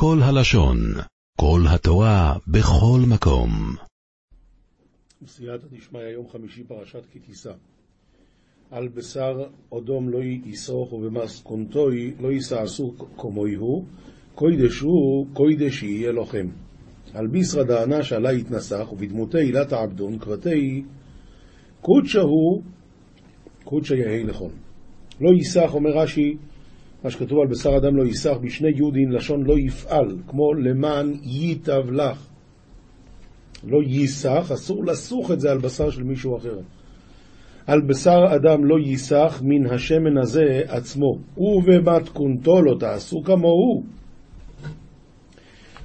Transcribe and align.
כל 0.00 0.18
הלשון, 0.22 0.78
כל 1.40 1.60
התורה, 1.74 2.36
בכל 2.48 3.00
מקום. 3.08 3.50
בסייעתא 5.22 5.66
דשמיא, 5.70 6.00
יום 6.00 6.28
חמישי 6.28 6.64
פרשת 6.64 7.02
כי 7.12 7.18
תישא. 7.18 7.52
על 8.70 8.88
בשר 8.88 9.46
אדום 9.78 10.08
לא 10.08 10.18
יסרוך 10.22 10.92
ובמסכונתוי 10.92 12.14
לא 12.20 12.32
יסעסו 12.32 12.94
כמוהו, 13.16 13.84
קוידש 14.34 14.80
הוא, 14.80 15.26
קוידש 15.32 15.82
יהיה 15.82 16.12
לוחם. 16.12 16.46
על 17.14 17.26
ביסרא 17.26 17.62
דענה 17.62 18.02
שעלה 18.02 18.32
יתנסח, 18.32 18.88
ובדמותי 18.92 19.38
עילת 19.38 19.72
העבדון, 19.72 20.18
קבתי 20.18 20.84
קודשא 21.80 22.20
הוא, 22.20 22.62
קודשא 23.64 23.94
יהי 23.94 24.24
לכל. 24.24 24.50
לא 25.20 25.30
ייסח, 25.30 25.70
אומר 25.74 25.90
רש"י, 25.90 26.36
מה 27.04 27.10
שכתוב 27.10 27.38
על 27.40 27.46
בשר 27.46 27.76
אדם 27.76 27.96
לא 27.96 28.02
ייסח, 28.02 28.36
בשני 28.42 28.68
יהודין 28.76 29.12
לשון 29.12 29.42
לא 29.42 29.58
יפעל, 29.58 30.16
כמו 30.26 30.54
למען 30.54 31.12
ייטב 31.22 31.90
לך. 31.90 32.26
לא 33.64 33.78
ייסח, 33.82 34.50
אסור 34.54 34.84
לסוך 34.84 35.30
את 35.30 35.40
זה 35.40 35.50
על 35.50 35.58
בשר 35.58 35.90
של 35.90 36.02
מישהו 36.02 36.36
אחר. 36.36 36.58
על 37.66 37.80
בשר 37.80 38.24
אדם 38.36 38.64
לא 38.64 38.78
ייסח 38.78 39.42
מן 39.44 39.66
השמן 39.66 40.18
הזה 40.18 40.62
עצמו, 40.68 41.18
ובמתכונתו 41.36 42.62
לא 42.62 42.76
תעשו 42.80 43.22
כמוהו. 43.24 43.82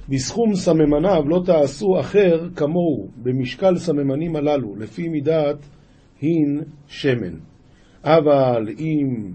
בסכום 0.08 0.54
סממניו 0.54 1.28
לא 1.28 1.42
תעשו 1.46 2.00
אחר 2.00 2.48
כמוהו, 2.56 3.08
במשקל 3.16 3.76
סממנים 3.76 4.36
הללו, 4.36 4.76
לפי 4.76 5.08
מידת 5.08 5.56
הין 6.20 6.62
שמן. 6.88 7.34
אבל 8.04 8.68
אם 8.78 9.32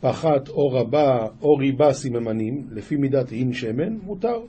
פחת 0.00 0.48
או 0.48 0.68
רבה 0.68 1.26
או 1.42 1.56
ריבה 1.56 1.92
סממנים, 1.92 2.66
לפי 2.70 2.96
מידת 2.96 3.30
הין 3.30 3.52
שמן, 3.52 3.96
מותר. 4.02 4.40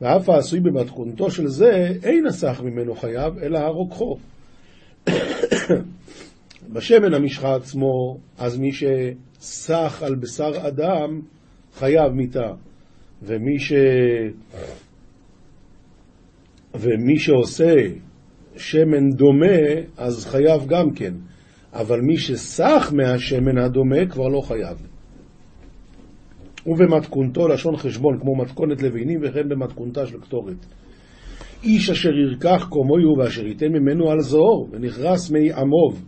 ואף 0.00 0.28
העשוי 0.28 0.60
במתכונתו 0.60 1.30
של 1.30 1.46
זה, 1.46 1.88
אין 2.02 2.26
הסך 2.26 2.60
ממנו 2.64 2.94
חייב, 2.94 3.38
אלא 3.38 3.58
הרוקחו. 3.58 4.16
בשמן 6.72 7.14
המשחה 7.14 7.54
עצמו, 7.54 8.18
אז 8.38 8.58
מי 8.58 8.70
שסח 8.72 10.02
על 10.06 10.14
בשר 10.14 10.68
אדם, 10.68 11.20
חייב 11.74 12.12
מיתה. 12.12 12.52
ומי, 13.22 13.58
ש... 13.58 13.72
ומי 16.74 17.18
שעושה 17.18 17.74
שמן 18.56 19.10
דומה, 19.10 19.56
אז 19.96 20.26
חייב 20.26 20.66
גם 20.66 20.90
כן. 20.90 21.14
אבל 21.80 22.00
מי 22.00 22.16
שסח 22.16 22.92
מהשמן 22.96 23.58
הדומה 23.58 24.06
כבר 24.06 24.28
לא 24.28 24.40
חייב. 24.40 24.86
ובמתכונתו 26.66 27.48
לשון 27.48 27.76
חשבון, 27.76 28.18
כמו 28.20 28.36
מתכונת 28.36 28.82
לבינים, 28.82 29.20
וכן 29.22 29.48
במתכונתה 29.48 30.06
של 30.06 30.20
קטורת. 30.20 30.66
איש 31.64 31.90
אשר 31.90 32.10
ירקח 32.10 32.66
קומויו 32.70 33.18
ואשר 33.18 33.46
ייתן 33.46 33.72
ממנו 33.72 34.10
על 34.10 34.20
זוהר, 34.20 34.64
ונכרס 34.70 35.30
מי 35.30 35.52
עמוב, 35.52 36.04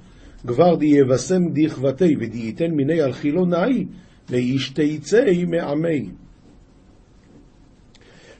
כבר 0.47 0.77
די 0.77 0.87
יבשם 0.87 1.43
דכבתי, 1.55 2.17
ודי 2.21 2.39
ייתן 2.39 2.71
מיני 2.71 3.01
על 3.01 3.13
חילונאי, 3.13 3.85
ואיש 4.29 4.71
תיצא 4.71 5.25
מעמי. 5.47 6.09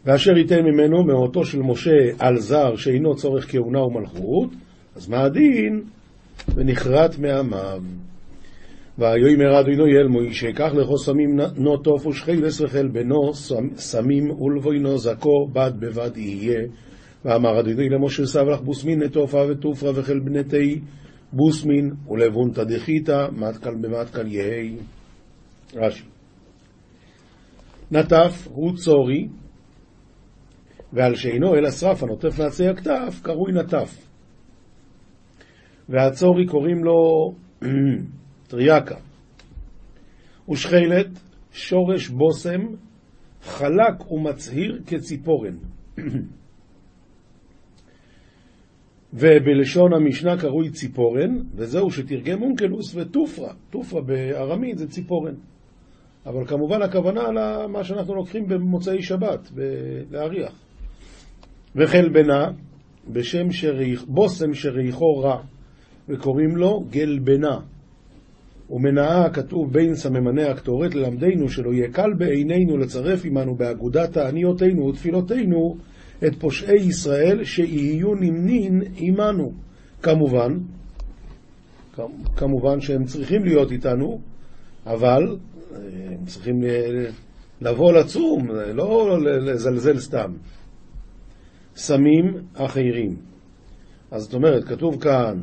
ואשר 0.05 0.37
ייתן 0.37 0.63
ממנו 0.63 1.05
מאותו 1.05 1.45
של 1.45 1.63
משה 1.63 1.97
על 2.19 2.39
זר 2.39 2.77
שאינו 2.77 3.15
צורך 3.15 3.53
כהונה 3.53 3.83
ומלכות, 3.83 4.51
אז 4.97 5.09
מה 5.09 5.25
הדין? 5.25 5.83
ונכרת 6.55 7.19
מעמיו. 7.19 7.83
ויאמר 8.99 9.61
אדוני 9.61 9.97
אל 9.97 10.09
מוישה, 10.09 10.53
קח 10.53 10.71
לכו 10.75 10.99
סמים 10.99 11.41
נוטוף 11.57 12.07
ושחילס 12.07 12.61
וחיל 12.61 12.89
בנו, 12.89 13.35
סמים 13.77 14.31
ולבוינו 14.31 14.99
זכו 14.99 15.49
בד 15.53 15.73
בבד 15.79 16.17
יהיה. 16.17 16.67
ואמר 17.25 17.61
אדוני 17.61 17.89
למשה 17.89 18.27
סבלך 18.27 18.61
בוסמין 18.61 19.03
נטופה 19.03 19.45
ותופרה 19.49 19.91
וחיל 19.95 20.19
בנתי 20.19 20.81
בוסמין 21.33 21.91
ולבונתא 22.09 22.65
דחיתא 22.65 23.27
מתקל 23.33 23.75
במתקל 23.75 24.27
יהי. 24.27 24.77
רש"י. 25.75 26.05
נטף 27.91 28.49
הוא 28.51 28.77
צורי, 28.77 29.29
ועל 30.93 31.15
שאינו 31.15 31.55
אלא 31.55 31.71
שרף 31.71 32.03
הנוטף 32.03 32.39
מעצי 32.39 32.69
הכתף, 32.69 33.21
קרוי 33.23 33.53
נטף. 33.53 34.08
והצורי 35.89 36.47
קוראים 36.47 36.85
לו 36.85 37.33
טריאקה. 38.51 38.97
ושחילת, 40.51 41.07
שורש 41.53 42.09
בושם, 42.09 42.61
חלק 43.43 44.11
ומצהיר 44.11 44.81
כציפורן. 44.87 45.57
ובלשון 49.13 49.93
המשנה 49.93 50.39
קרוי 50.41 50.71
ציפורן, 50.71 51.37
וזהו 51.55 51.91
שתרגם 51.91 52.43
אונקלוס 52.43 52.95
וטופרה. 52.95 53.53
טופרה 53.71 54.01
בארמית 54.01 54.79
זה 54.79 54.89
ציפורן. 54.89 55.35
אבל 56.27 56.47
כמובן 56.47 56.83
הכוונה 56.83 57.23
למה 57.33 57.85
שאנחנו 57.85 58.15
לוקחים 58.15 58.49
במוצאי 58.49 59.03
שבת, 59.03 59.51
להריח. 60.11 60.53
וחלבנה, 61.77 62.51
בשם 63.13 63.51
שריח, 63.51 64.05
בושם 64.05 64.55
שריחו 64.55 65.19
רע, 65.19 65.43
וקוראים 66.09 66.57
לו 66.57 66.85
גלבנה. 66.91 67.61
ומנעה 68.71 69.31
כתוב 69.31 69.73
בין 69.73 69.95
סממני 69.95 70.45
הקטורת 70.45 70.95
ללמדנו 70.95 71.49
שלא 71.49 71.73
יהיה 71.73 71.89
קל 71.93 72.13
בעינינו 72.19 72.77
לצרף 72.77 73.25
עמנו 73.25 73.55
באגודת 73.55 74.13
תעניותינו 74.13 74.87
ותפילותינו 74.87 75.77
את 76.27 76.35
פושעי 76.41 76.77
ישראל 76.77 77.45
שיהיו 77.45 78.15
נמנין 78.15 78.83
עמנו. 78.97 79.53
כמובן, 80.03 80.59
כמובן 82.37 82.81
שהם 82.81 83.05
צריכים 83.05 83.45
להיות 83.45 83.73
איתנו, 83.73 84.21
אבל 84.87 85.37
אה, 85.73 85.79
הם 86.11 86.25
צריכים 86.27 86.61
לבוא 87.61 87.93
לצום, 87.93 88.49
לא 88.51 89.19
לזלזל 89.21 89.99
סתם. 89.99 90.33
סמים 91.77 92.35
אחרים. 92.55 93.17
אז 94.11 94.23
זאת 94.23 94.35
אומרת, 94.35 94.65
כתוב 94.65 95.01
כאן 95.01 95.39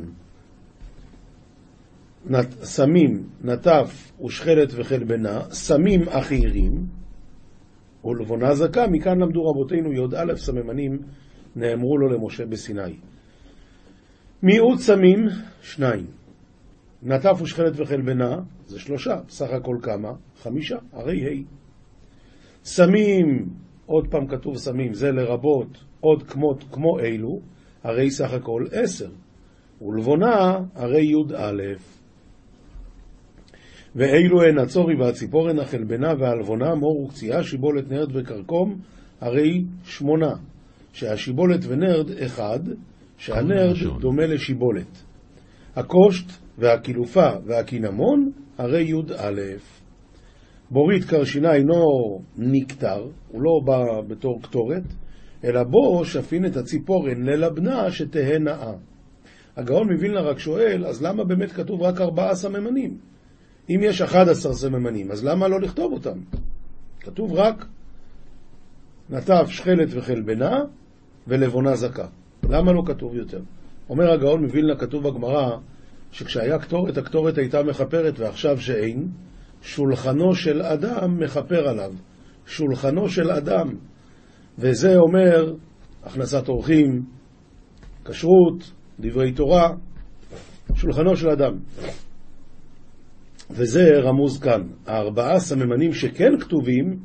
סמים, 2.62 3.28
נטף 3.44 4.12
ושכלת 4.24 4.68
וחלבנה, 4.76 5.40
סמים 5.50 6.08
אחרים, 6.08 6.86
ולבונה 8.04 8.54
זכה, 8.54 8.86
מכאן 8.86 9.18
למדו 9.18 9.44
רבותינו 9.44 9.92
י"א 9.92 10.36
סממנים 10.36 10.98
נאמרו 11.56 11.98
לו 11.98 12.08
למשה 12.08 12.46
בסיני. 12.46 12.96
מיעוט 14.42 14.78
סמים, 14.78 15.28
שניים. 15.62 16.06
נטף 17.02 17.42
ושכלת 17.42 17.72
וחלבנה, 17.76 18.36
זה 18.66 18.80
שלושה, 18.80 19.16
בסך 19.28 19.50
הכל 19.50 19.76
כמה? 19.82 20.12
חמישה, 20.42 20.76
הרי 20.92 21.24
ה'. 21.24 21.42
סמים, 22.64 23.48
עוד 23.86 24.08
פעם 24.10 24.26
כתוב 24.26 24.56
סמים, 24.56 24.94
זה 24.94 25.12
לרבות 25.12 25.84
עוד 26.00 26.22
כמו, 26.22 26.54
כמו 26.72 27.00
אלו, 27.00 27.40
הרי 27.82 28.10
סך 28.10 28.32
הכל 28.32 28.64
עשר. 28.72 29.10
ולבונה, 29.82 30.58
הרי 30.74 31.04
י"א. 31.04 31.62
ואילו 33.96 34.42
הן 34.42 34.58
הצורי 34.58 34.94
והציפורן, 34.94 35.58
החלבנה 35.58 36.12
והלבונה, 36.18 36.74
מור 36.74 37.02
וקציעה, 37.02 37.42
שיבולת, 37.42 37.90
נרד 37.90 38.16
וקרקום, 38.16 38.78
הרי 39.20 39.64
שמונה. 39.84 40.34
שהשיבולת 40.92 41.60
ונרד 41.68 42.10
אחד, 42.10 42.60
שהנרד 43.18 43.76
דומה 44.00 44.26
לשיבולת. 44.26 45.02
הקושט 45.76 46.30
והקילופה 46.58 47.30
והקינמון, 47.46 48.30
הרי 48.58 48.82
י"א. 48.82 49.40
בורית 50.70 51.04
קרשינה 51.04 51.54
אינו 51.54 51.74
נקטר, 52.36 53.06
הוא 53.28 53.42
לא 53.42 53.60
בא 53.64 53.78
בתור 54.08 54.42
קטורת, 54.42 54.82
אלא 55.44 55.62
בו 55.62 56.04
שפין 56.04 56.46
את 56.46 56.56
הציפורן 56.56 57.22
ללבנה 57.22 57.90
שתהא 57.90 58.38
נאה. 58.38 58.72
הגאון 59.56 59.92
מווילנה 59.92 60.20
רק 60.20 60.38
שואל, 60.38 60.86
אז 60.86 61.02
למה 61.02 61.24
באמת 61.24 61.52
כתוב 61.52 61.82
רק 61.82 62.00
ארבעה 62.00 62.34
סממנים? 62.34 63.15
אם 63.70 63.80
יש 63.82 64.02
11 64.02 64.52
סממנים, 64.52 65.10
אז 65.10 65.24
למה 65.24 65.48
לא 65.48 65.60
לכתוב 65.60 65.92
אותם? 65.92 66.18
כתוב 67.00 67.32
רק 67.32 67.66
נטף, 69.10 69.46
שכלת 69.48 69.88
וחלבנה 69.90 70.58
ולבונה 71.28 71.76
זכה. 71.76 72.06
למה 72.50 72.72
לא 72.72 72.82
כתוב 72.86 73.14
יותר? 73.14 73.40
אומר 73.90 74.10
הגאון 74.12 74.44
מווילנה, 74.44 74.76
כתוב 74.78 75.08
בגמרא, 75.08 75.56
שכשהיה 76.12 76.58
קטורת, 76.58 76.98
הקטורת 76.98 77.38
הייתה 77.38 77.62
מכפרת, 77.62 78.18
ועכשיו 78.18 78.60
שאין, 78.60 79.08
שולחנו 79.62 80.34
של 80.34 80.62
אדם 80.62 81.18
מכפר 81.18 81.68
עליו. 81.68 81.92
שולחנו 82.46 83.08
של 83.08 83.30
אדם. 83.30 83.74
וזה 84.58 84.96
אומר 84.96 85.54
הכנסת 86.04 86.48
אורחים, 86.48 87.02
כשרות, 88.04 88.72
דברי 89.00 89.32
תורה, 89.32 89.72
שולחנו 90.74 91.16
של 91.16 91.28
אדם. 91.28 91.58
וזה 93.50 94.00
רמוז 94.00 94.40
כאן. 94.40 94.62
הארבעה 94.86 95.40
סממנים 95.40 95.92
שכן 95.92 96.38
כתובים, 96.40 96.98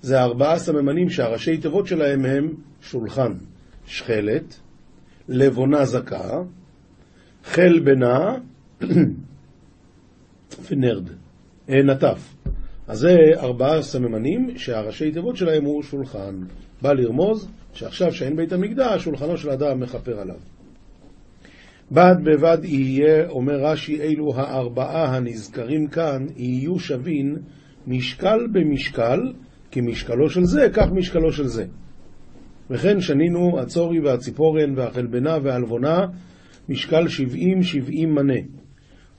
זה 0.00 0.20
ארבעה 0.20 0.58
סממנים 0.58 1.10
שהראשי 1.10 1.56
תיבות 1.56 1.86
שלהם 1.86 2.24
הם 2.24 2.54
שולחן, 2.80 3.32
שכלת, 3.86 4.60
לבונה 5.28 5.84
זכה, 5.84 6.42
חיל 7.44 7.80
בנה 7.80 8.34
ונרד, 10.70 11.10
נטף. 11.68 12.34
אז 12.88 12.98
זה 12.98 13.16
ארבעה 13.36 13.82
סממנים 13.82 14.58
שהראשי 14.58 15.10
תיבות 15.10 15.36
שלהם 15.36 15.64
הוא 15.64 15.82
שולחן. 15.82 16.40
בא 16.82 16.92
לרמוז 16.92 17.48
שעכשיו 17.72 18.12
שאין 18.12 18.36
בית 18.36 18.52
המקדש, 18.52 19.04
שולחנו 19.04 19.36
של 19.36 19.50
אדם 19.50 19.80
מכפר 19.80 20.20
עליו. 20.20 20.36
בד 21.90 22.14
בבד 22.24 22.58
יהיה, 22.64 23.28
אומר 23.28 23.64
רש"י, 23.64 24.00
אלו 24.00 24.34
הארבעה 24.36 25.16
הנזכרים 25.16 25.86
כאן, 25.86 26.26
יהיו 26.36 26.78
שווים 26.78 27.36
משקל 27.86 28.46
במשקל, 28.52 29.32
כמשקלו 29.70 30.30
של 30.30 30.44
זה, 30.44 30.68
כך 30.72 30.86
משקלו 30.92 31.32
של 31.32 31.46
זה. 31.46 31.66
וכן 32.70 33.00
שנינו 33.00 33.60
הצורי 33.60 34.00
והציפורן 34.00 34.78
והחלבנה 34.78 35.38
והעלבונה, 35.42 36.06
משקל 36.68 37.08
שבעים 37.08 37.62
שבעים 37.62 38.14
מנה. 38.14 38.40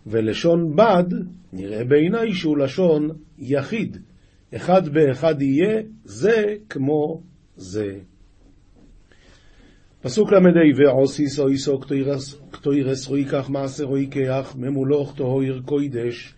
ולשון 0.07 0.75
בד, 0.75 1.05
נראה 1.53 1.83
בעיניי 1.83 2.33
שהוא 2.33 2.57
לשון 2.57 3.09
יחיד. 3.37 3.97
אחד 4.55 4.89
באחד 4.89 5.41
יהיה, 5.41 5.81
זה 6.05 6.55
כמו 6.69 7.21
זה. 7.55 7.93
פסוק 10.01 10.31
ל"ה 10.31 10.39
ועוסיס 10.77 11.39
או 11.39 11.47
איסו 11.47 11.79
כתוירס 12.51 13.07
רואי 13.07 13.25
כך 13.25 13.49
מעשה 13.49 13.83
רואי 13.83 14.07
כיח 14.11 14.55
ממולוך 14.55 15.15
תוהיר 15.15 15.61
קוידש. 15.65 16.33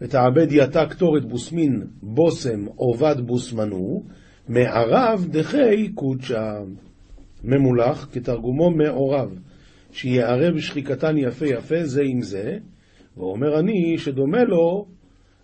ותעבד 0.00 0.46
יתה 0.50 0.86
קטורת 0.86 1.24
בוסמין 1.24 1.82
בושם 2.02 2.66
עובד 2.76 3.20
בוסמנו 3.26 4.02
מערב 4.48 5.26
דחי 5.30 5.88
קודשא. 5.94 6.52
ממולח 7.44 8.08
כתרגומו 8.12 8.70
מעורב 8.70 9.38
שיערב 9.92 10.58
שחיקתן 10.58 11.18
יפה 11.18 11.46
יפה 11.46 11.84
זה 11.84 12.02
עם 12.04 12.22
זה. 12.22 12.58
ואומר 13.16 13.58
אני 13.58 13.98
שדומה 13.98 14.44
לו 14.44 14.86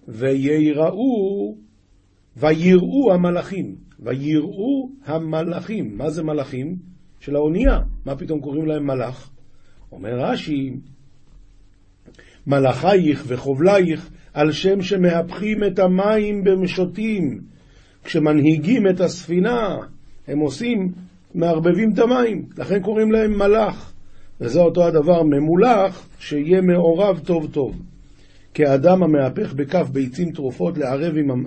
ויראו 0.08 1.56
ויראו 2.36 3.12
המלאכים 3.12 3.76
ויראו 4.00 4.90
המלאכים 5.04 5.96
מה 5.96 6.10
זה 6.10 6.22
מלאכים? 6.22 6.89
של 7.20 7.36
האונייה. 7.36 7.78
מה 8.06 8.16
פתאום 8.16 8.40
קוראים 8.40 8.66
להם 8.66 8.86
מלאך? 8.86 9.30
אומר 9.92 10.18
רש"י, 10.18 10.70
מלאכייך 12.46 13.24
וחובלייך 13.26 14.10
על 14.34 14.52
שם 14.52 14.82
שמהפכים 14.82 15.64
את 15.64 15.78
המים 15.78 16.44
במשוטים. 16.44 17.40
כשמנהיגים 18.04 18.88
את 18.88 19.00
הספינה, 19.00 19.76
הם 20.28 20.38
עושים, 20.38 20.92
מערבבים 21.34 21.90
את 21.94 21.98
המים, 21.98 22.44
לכן 22.58 22.82
קוראים 22.82 23.12
להם 23.12 23.38
מלאך. 23.38 23.92
וזה 24.40 24.60
אותו 24.60 24.86
הדבר, 24.86 25.22
ממולח, 25.22 26.08
שיהיה 26.18 26.60
מעורב 26.60 27.18
טוב 27.18 27.52
טוב. 27.52 27.82
כאדם 28.54 29.02
המהפך 29.02 29.54
בכף 29.54 29.88
ביצים 29.92 30.30
תרופות 30.30 30.78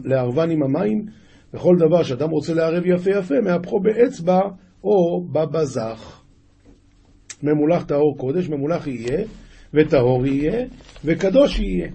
לערבן 0.06 0.50
עם 0.50 0.64
המים, 0.64 1.06
וכל 1.54 1.76
דבר 1.80 2.04
שאדם 2.04 2.30
רוצה 2.30 2.54
לערב 2.54 2.86
יפה 2.86 3.12
יפה, 3.12 3.36
מהפכו 3.44 3.80
באצבע 3.80 4.40
או 4.84 5.24
בבזח. 5.32 6.24
ממולח 7.44 7.84
טהור 7.84 8.18
קודש, 8.18 8.50
ממולח 8.50 8.88
יהיה, 8.88 9.26
וטהור 9.74 10.26
יהיה, 10.26 10.66
וקדוש 11.06 11.60
יהיה. 11.60 11.88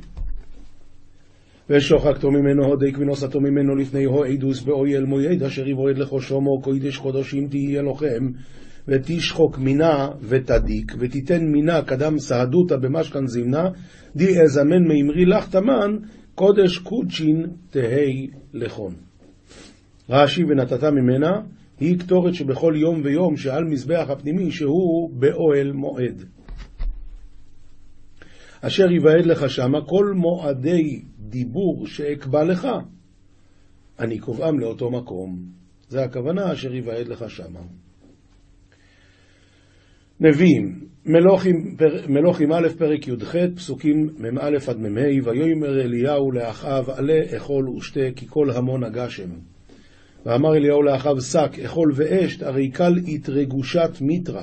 ושוחקתו 1.71 2.31
ממנו 2.31 2.65
הודיק 2.65 2.99
ונוסתו 2.99 3.41
ממנו 3.41 3.77
לפני 3.77 4.05
הו 4.05 4.25
עדוס 4.25 4.63
באויל 4.63 5.05
מויד 5.05 5.43
אשר 5.43 5.69
יבועד 5.69 5.99
לכו 5.99 6.21
שומו 6.21 6.63
קוידש 6.63 6.97
קודשים 6.97 7.49
תהיה 7.49 7.83
לוחם 7.83 8.31
ותשחוק 8.89 9.59
מינה 9.59 10.09
ותדיק 10.23 10.93
ותיתן 10.99 11.45
מינה 11.47 11.83
קדם 11.83 12.19
סהדותא 12.19 12.77
במשכן 12.77 13.27
זמנה 13.27 13.69
די 14.17 14.41
אזמן 14.41 14.83
מאמרי 14.89 15.25
לך 15.25 15.49
תמן 15.49 15.97
קודש 16.35 16.79
קודשין 16.79 17.47
תהי 17.71 18.27
לכון. 18.55 18.95
רש"י 20.11 20.45
ונתת 20.45 20.85
ממנה 20.85 21.41
היא 21.81 21.99
קטורת 21.99 22.35
שבכל 22.35 22.75
יום 22.77 23.01
ויום 23.05 23.37
שעל 23.37 23.65
מזבח 23.65 24.07
הפנימי 24.11 24.51
שהוא 24.51 25.11
באוהל 25.13 25.73
מועד. 25.73 26.25
אשר 28.61 28.93
יבעד 28.93 29.27
לך 29.27 29.51
שמה 29.51 29.85
כל 29.87 30.13
מועדי 30.17 31.03
דיבור 31.19 31.87
שאקבע 31.87 32.45
לך, 32.45 32.69
אני 33.99 34.19
קובעם 34.19 34.59
לאותו 34.59 34.91
מקום. 34.91 35.39
זה 35.89 36.05
הכוונה 36.05 36.53
אשר 36.53 36.75
יבעד 36.75 37.09
לך 37.09 37.31
שמה. 37.31 37.61
נביאים, 40.21 40.81
מלוכים, 41.07 41.77
פר, 41.79 42.55
א', 42.55 42.69
פרק 42.79 43.09
י"ח, 43.09 43.37
פסוקים 43.57 44.11
מ"א 44.19 44.51
עד 44.69 44.79
מ"ה, 44.79 45.25
ויאמר 45.25 45.81
אליהו 45.81 46.33
לאחאב, 46.33 46.91
עלה 46.91 47.37
אכול 47.37 47.69
ושתה, 47.69 48.01
כי 48.17 48.27
כל 48.29 48.51
המון 48.51 48.85
הגשם. 48.85 49.31
ואמר 50.27 50.57
אליהו 50.57 50.83
לאחיו 50.83 51.21
שק, 51.21 51.59
אכול 51.65 51.93
ואשת, 51.95 52.43
הרי 52.43 52.71
קל 52.71 52.95
התרגושת 53.09 53.91
מיתרא. 54.01 54.43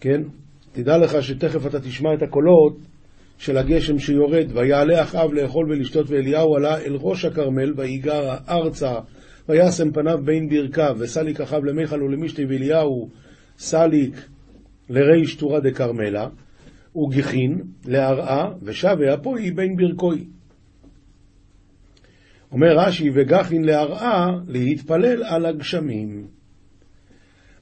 כן? 0.00 0.22
תדע 0.72 0.98
לך 0.98 1.22
שתכף 1.22 1.66
אתה 1.66 1.80
תשמע 1.80 2.14
את 2.14 2.22
הקולות 2.22 2.78
של 3.38 3.56
הגשם 3.56 3.98
שיורד, 3.98 4.46
ויעלה 4.54 5.02
אחאב 5.02 5.32
לאכול 5.32 5.70
ולשתות, 5.70 6.10
ואליהו 6.10 6.56
עלה 6.56 6.78
אל 6.78 6.96
ראש 7.00 7.24
הכרמל, 7.24 7.72
ויגר 7.76 8.36
ארצה, 8.48 8.94
וישם 9.48 9.92
פניו 9.92 10.18
בין 10.24 10.48
ברכיו, 10.48 10.96
וסליק 10.98 11.40
אחאב 11.40 11.64
למיכל 11.64 12.02
ולמשתי, 12.02 12.44
ואליהו 12.44 13.08
סליק 13.58 14.28
לריש 14.90 15.34
תורה 15.34 15.60
דכרמלה, 15.60 16.28
וגיחין 16.96 17.62
להרעה, 17.86 18.52
ושבה 18.62 19.14
אפוי 19.14 19.50
בין 19.50 19.76
ברכוי. 19.76 20.24
אומר 22.52 22.78
רש"י, 22.78 23.10
וגחין 23.14 23.64
להרעה 23.64 24.26
להתפלל 24.48 25.22
על 25.24 25.46
הגשמים. 25.46 26.26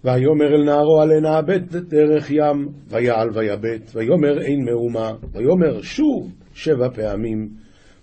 ויאמר 0.05 0.55
אל 0.55 0.65
נערו 0.65 1.01
עלה 1.03 1.21
נעבד 1.21 1.77
דרך 1.77 2.31
ים, 2.31 2.69
ויעל 2.89 3.29
ויבט, 3.35 3.91
ויאמר 3.95 4.43
אין 4.43 4.65
מהומה, 4.65 5.13
ויאמר 5.33 5.83
שוב 5.83 6.33
שבע 6.55 6.89
פעמים, 6.95 7.49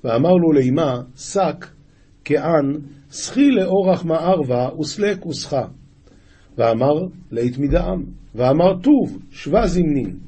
ואמר 0.03 0.33
לו 0.33 0.51
לאמה, 0.51 1.01
שק, 1.15 1.65
כען, 2.25 2.73
שחי 3.11 3.51
לאורך 3.51 4.05
מערבה, 4.05 4.69
וסלק 4.79 5.25
וסחה. 5.25 5.65
ואמר 6.57 6.93
לית 7.31 7.57
מדעם, 7.57 8.03
ואמר 8.35 8.79
טוב, 8.83 9.19
שבה 9.31 9.67
זמנין. 9.67 10.26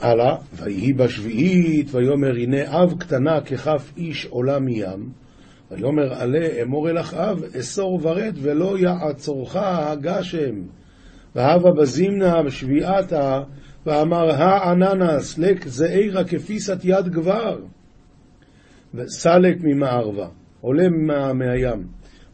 הלאה, 0.00 0.36
ויהי 0.52 0.92
בשביעית, 0.92 1.94
ויאמר 1.94 2.34
הנה 2.36 2.82
אב 2.82 2.94
קטנה 2.98 3.40
ככף 3.40 3.92
איש 3.96 4.26
עולה 4.26 4.58
מים, 4.58 5.08
ויאמר 5.70 6.14
עלה 6.14 6.62
אמור 6.62 6.90
אל 6.90 6.98
אחאב, 6.98 7.42
אסור 7.58 8.00
ורד 8.02 8.34
ולא 8.42 8.78
יעצורך 8.78 9.56
הגשם. 9.56 10.54
והבה 11.34 11.70
בזימנה 11.72 12.42
בשביעתה, 12.42 13.42
ואמר 13.86 14.30
העננס 14.30 15.38
לק 15.38 15.68
זעירה 15.68 16.24
כפיסת 16.24 16.78
יד 16.84 17.08
גבר. 17.08 17.58
וסלק 18.94 19.56
ממערבה, 19.60 20.28
עולה 20.60 20.88
מהים. 21.34 21.86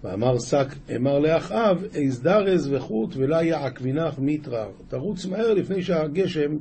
ואמר 0.04 0.38
שק 0.38 0.66
אמר 0.96 1.18
לאחאב, 1.18 1.84
אזדרז 2.06 2.72
וחוט 2.72 3.16
ולה 3.16 3.42
יעקבינך 3.42 4.18
מיתרא. 4.18 4.66
תרוץ 4.88 5.26
מהר 5.26 5.54
לפני 5.54 5.82
שהגשם 5.82 6.56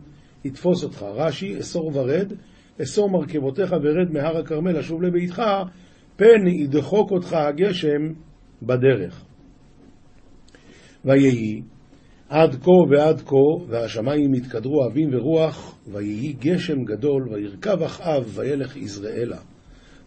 יתפוס 0.46 0.84
אותך. 0.84 1.06
רש"י, 1.16 1.60
אסור 1.60 1.92
ורד, 1.94 2.34
אסור 2.82 3.10
מרכבותיך 3.10 3.72
ורד 3.72 4.12
מהר 4.12 4.38
הכרמל, 4.38 4.80
לשוב 4.80 5.02
לביתך, 5.02 5.42
פן 6.16 6.48
ידחוק 6.48 7.12
אותך 7.12 7.34
הגשם 7.34 8.14
בדרך. 8.62 9.26
ויהי 11.06 11.62
עד 12.30 12.56
כה 12.56 12.72
ועד 12.90 13.22
כה, 13.22 13.66
והשמיים 13.68 14.36
יתקדרו 14.36 14.86
אבים 14.88 15.10
ורוח, 15.14 15.78
ויהי 15.88 16.34
גשם 16.40 16.84
גדול, 16.84 17.30
וירכב 17.30 17.82
אחאב, 17.84 18.24
וילך 18.36 18.78
יזרעאלה. 18.78 19.38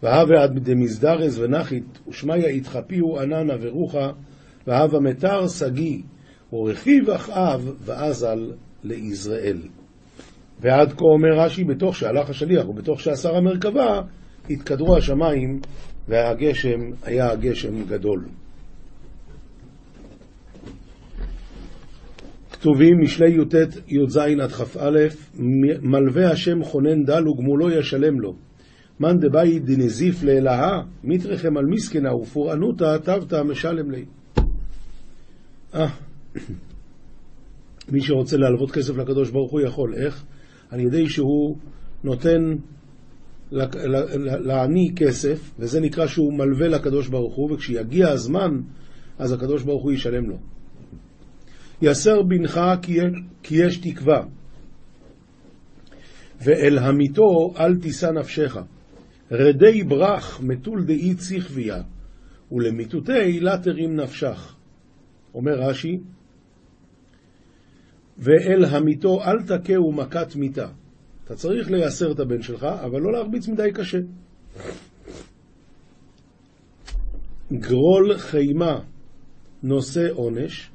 והווה 0.03 0.43
עד 0.43 0.59
דמזדרז 0.59 1.39
ונחית, 1.39 1.99
ושמיא 2.09 2.49
יתחפיהו 2.49 3.19
עננה 3.19 3.55
ורוחה, 3.61 4.11
והווה 4.67 5.01
מטר 5.01 5.47
שגיא, 5.49 6.03
ורכיב 6.53 7.11
אחאב, 7.11 7.73
ואזל 7.81 8.53
ליזרעאל. 8.85 9.59
ועד 10.61 10.93
כה 10.93 11.05
אומר 11.05 11.41
רש"י, 11.41 11.65
בתוך 11.65 11.97
שהלך 11.97 12.31
השליח 12.31 12.69
ובתוך 12.69 13.01
שאסר 13.01 13.37
המרכבה, 13.37 14.01
התקדרו 14.51 14.97
השמיים 14.97 15.61
והגשם 16.09 16.81
היה 17.03 17.37
גשם 17.37 17.85
גדול. 17.85 18.25
כתובים 22.51 23.01
משלי 23.03 23.31
י"ט 23.31 23.55
י"ז 23.89 24.17
עד 24.17 24.53
כ"א, 24.53 24.99
מלווה 25.83 26.31
השם 26.31 26.63
חונן 26.63 27.05
דל 27.05 27.29
וגמולו 27.29 27.71
ישלם 27.71 28.21
לו. 28.21 28.37
מאן 29.01 29.19
דבאי 29.19 29.59
דנזיף 29.59 30.23
לאלהה, 30.23 30.83
מיתרחם 31.05 31.57
על 31.57 31.65
מסכנה 31.67 32.15
ופורענותא 32.15 32.99
תבתא 32.99 33.43
משלם 33.43 33.91
לי. 33.91 34.05
אה, 35.75 35.89
מי 37.93 38.01
שרוצה 38.01 38.37
להלוות 38.37 38.71
כסף 38.71 38.97
לקדוש 38.97 39.31
ברוך 39.31 39.53
הוא 39.53 39.61
יכול. 39.61 39.95
איך? 39.95 40.25
על 40.71 40.81
ידי 40.81 41.09
שהוא 41.09 41.57
נותן 42.05 42.55
לעני 44.41 44.93
כסף, 44.97 45.51
וזה 45.59 45.81
נקרא 45.81 46.07
שהוא 46.07 46.39
מלווה 46.39 46.69
לקדוש 46.69 47.09
ברוך 47.09 47.35
הוא, 47.35 47.53
וכשיגיע 47.53 48.09
הזמן, 48.09 48.61
אז 49.19 49.33
הקדוש 49.33 49.63
ברוך 49.63 49.83
הוא 49.83 49.93
ישלם 49.93 50.31
לו. 50.31 50.37
יסר 51.83 52.23
בנך 52.23 52.61
כי 53.43 53.57
יש 53.65 53.77
תקווה, 53.77 54.23
ואל 56.41 56.79
המיתו 56.79 57.55
אל 57.59 57.77
תישא 57.77 58.07
נפשך. 58.07 58.57
רדי 59.31 59.83
ברח 59.83 60.41
מתול 60.41 60.85
דאי 60.85 61.15
צחביה, 61.15 61.83
ולמיתותי 62.53 63.41
לה 63.41 63.59
תרים 63.59 63.97
נפשך. 63.97 64.55
אומר 65.35 65.53
רש"י, 65.53 65.99
ואל 68.19 68.65
המיתו 68.65 69.23
אל 69.25 69.43
תכהו 69.43 69.93
מכת 69.93 70.37
מיתה. 70.37 70.69
אתה 71.25 71.35
צריך 71.35 71.71
לייסר 71.71 72.13
את 72.13 72.21
הבן 72.21 72.43
שלך, 72.43 72.65
אבל 72.65 73.01
לא 73.01 73.13
להרביץ 73.13 73.49
מדי 73.49 73.73
קשה. 73.75 73.99
גרול 77.53 78.19
חימה 78.19 78.79
נושא 79.63 80.09
עונש, 80.13 80.71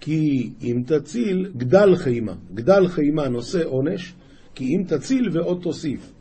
כי 0.00 0.50
אם 0.62 0.82
תציל, 0.86 1.52
גדל 1.56 1.96
חימה. 1.96 2.34
גדל 2.54 2.88
חימה 2.88 3.28
נושא 3.28 3.64
עונש, 3.64 4.14
כי 4.54 4.64
אם 4.64 4.82
תציל 4.88 5.28
ועוד 5.32 5.62
תוסיף. 5.62 6.12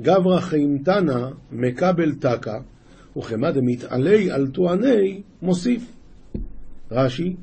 גברא 0.00 0.40
חיימתנה 0.40 1.30
מקבל 1.52 2.14
תקה, 2.14 2.58
וכמה 3.16 3.50
דמתעלי 3.50 4.30
על 4.30 4.46
טועני 4.46 5.22
מוסיף. 5.42 5.92
רש"י, 6.90 7.36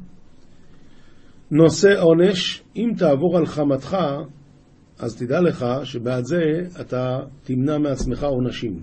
נושא 1.51 2.01
עונש, 2.01 2.63
אם 2.75 2.91
תעבור 2.97 3.37
על 3.37 3.45
חמתך, 3.45 3.97
אז 4.99 5.17
תדע 5.17 5.41
לך 5.41 5.65
שבעד 5.83 6.23
זה 6.23 6.41
אתה 6.81 7.19
תמנע 7.43 7.77
מעצמך 7.77 8.23
עונשים. 8.23 8.81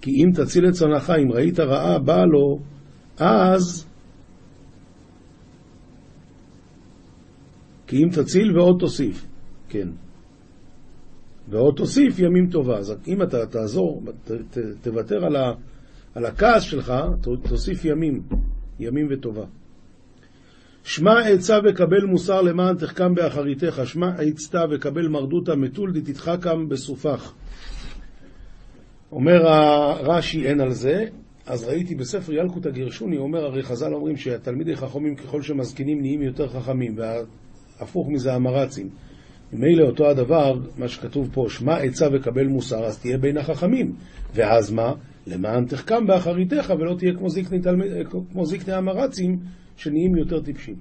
כי 0.00 0.10
אם 0.10 0.30
תציל 0.34 0.68
את 0.68 0.72
צונך, 0.72 1.12
אם 1.22 1.32
ראית 1.32 1.60
רעה 1.60 1.98
באה 1.98 2.24
לו, 2.24 2.58
אז... 3.18 3.86
כי 7.86 7.96
אם 7.96 8.08
תציל 8.08 8.58
ועוד 8.58 8.76
תוסיף, 8.80 9.26
כן. 9.68 9.88
ועוד 11.48 11.74
תוסיף 11.76 12.18
ימים 12.18 12.50
טובה. 12.50 12.78
אז 12.78 12.94
אם 13.08 13.22
אתה 13.22 13.46
תעזור, 13.46 14.02
ת, 14.24 14.30
ת, 14.30 14.58
תוותר 14.82 15.24
על, 15.24 15.36
ה, 15.36 15.52
על 16.14 16.26
הכעס 16.26 16.62
שלך, 16.62 16.92
תוסיף 17.48 17.84
ימים, 17.84 18.22
ימים 18.80 19.08
וטובה. 19.10 19.44
שמע 20.86 21.20
עצה 21.20 21.58
וקבל 21.64 22.04
מוסר 22.04 22.40
למען 22.40 22.76
תחכם 22.76 23.14
באחריתך, 23.14 23.80
שמע 23.84 24.10
עצתה 24.18 24.64
וקבל 24.70 25.08
מרדותה 25.08 25.56
מתול 25.56 25.92
דתתחכם 25.92 26.68
בסופך. 26.68 27.32
אומר 29.12 29.48
הרש"י 29.48 30.46
אין 30.46 30.60
על 30.60 30.72
זה, 30.72 31.04
אז 31.46 31.64
ראיתי 31.64 31.94
בספר 31.94 32.32
ילקוט 32.32 32.66
הגרשוני, 32.66 33.16
אומר, 33.18 33.44
הרי 33.44 33.62
חז"ל 33.62 33.94
אומרים 33.94 34.16
שהתלמידי 34.16 34.76
חכמים 34.76 35.16
ככל 35.16 35.42
שמזקינים 35.42 36.00
נהיים 36.00 36.22
יותר 36.22 36.48
חכמים, 36.48 36.96
והפוך 36.98 38.08
מזה 38.08 38.34
המרצים. 38.34 38.88
ממילא 39.52 39.84
אותו 39.84 40.10
הדבר, 40.10 40.58
מה 40.78 40.88
שכתוב 40.88 41.30
פה, 41.32 41.46
שמע 41.48 41.76
עצה 41.76 42.06
וקבל 42.12 42.46
מוסר, 42.46 42.84
אז 42.84 42.98
תהיה 42.98 43.18
בין 43.18 43.36
החכמים. 43.36 43.92
ואז 44.34 44.72
מה? 44.72 44.92
למען 45.26 45.64
תחכם 45.66 46.06
באחריתך 46.06 46.72
ולא 46.78 46.94
תהיה 46.98 47.14
כמו 47.14 47.30
זקני, 47.30 47.60
תלמיד, 47.60 47.92
כמו 48.32 48.46
זקני 48.46 48.74
המרצים 48.74 49.38
שנהיים 49.76 50.16
יותר 50.16 50.40
טיפשים. 50.40 50.76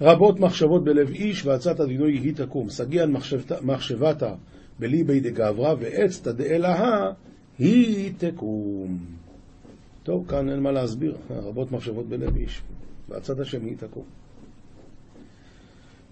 רבות 0.00 0.40
מחשבות 0.40 0.84
בלב 0.84 1.08
איש 1.08 1.46
ועצת 1.46 1.80
הדינוי 1.80 2.18
היא 2.18 2.34
תקום. 2.34 2.68
סגיען 2.68 3.12
מחשבתה 3.62 4.34
בליבי 4.78 5.20
דגברא 5.20 5.74
ועצתא 5.80 6.32
דאלהה 6.32 7.12
היא 7.58 8.12
תקום. 8.18 8.98
טוב, 10.02 10.28
כאן 10.28 10.50
אין 10.50 10.60
מה 10.60 10.72
להסביר. 10.72 11.16
רבות 11.30 11.72
מחשבות 11.72 12.08
בלב 12.08 12.36
איש 12.36 12.62
ועצת 13.08 13.40
השם 13.40 13.64
היא 13.64 13.76
תקום. 13.76 14.04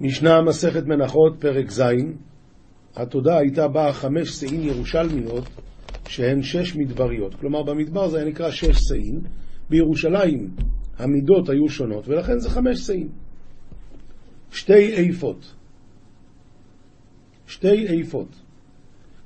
משנה 0.01 0.43
מסכת 0.43 0.87
מנחות, 0.87 1.37
פרק 1.41 1.71
ז', 1.71 1.83
התודה 2.97 3.39
הייתה 3.39 3.69
באה 3.69 3.93
חמש 3.93 4.29
שאים 4.29 4.61
ירושלמיות 4.63 5.45
שהן 6.09 6.43
שש 6.43 6.77
מדבריות. 6.77 7.35
כלומר, 7.35 7.63
במדבר 7.63 8.09
זה 8.09 8.17
היה 8.17 8.27
נקרא 8.27 8.51
שש 8.51 8.77
שאים, 8.89 9.21
בירושלים 9.71 10.51
המידות 10.99 11.49
היו 11.49 11.69
שונות, 11.69 12.09
ולכן 12.09 12.39
זה 12.39 12.51
חמש 12.51 12.79
שאים. 12.79 13.09
שתי 14.51 14.93
איפות. 14.93 15.55
שתי 17.47 17.87
איפות. 17.87 18.29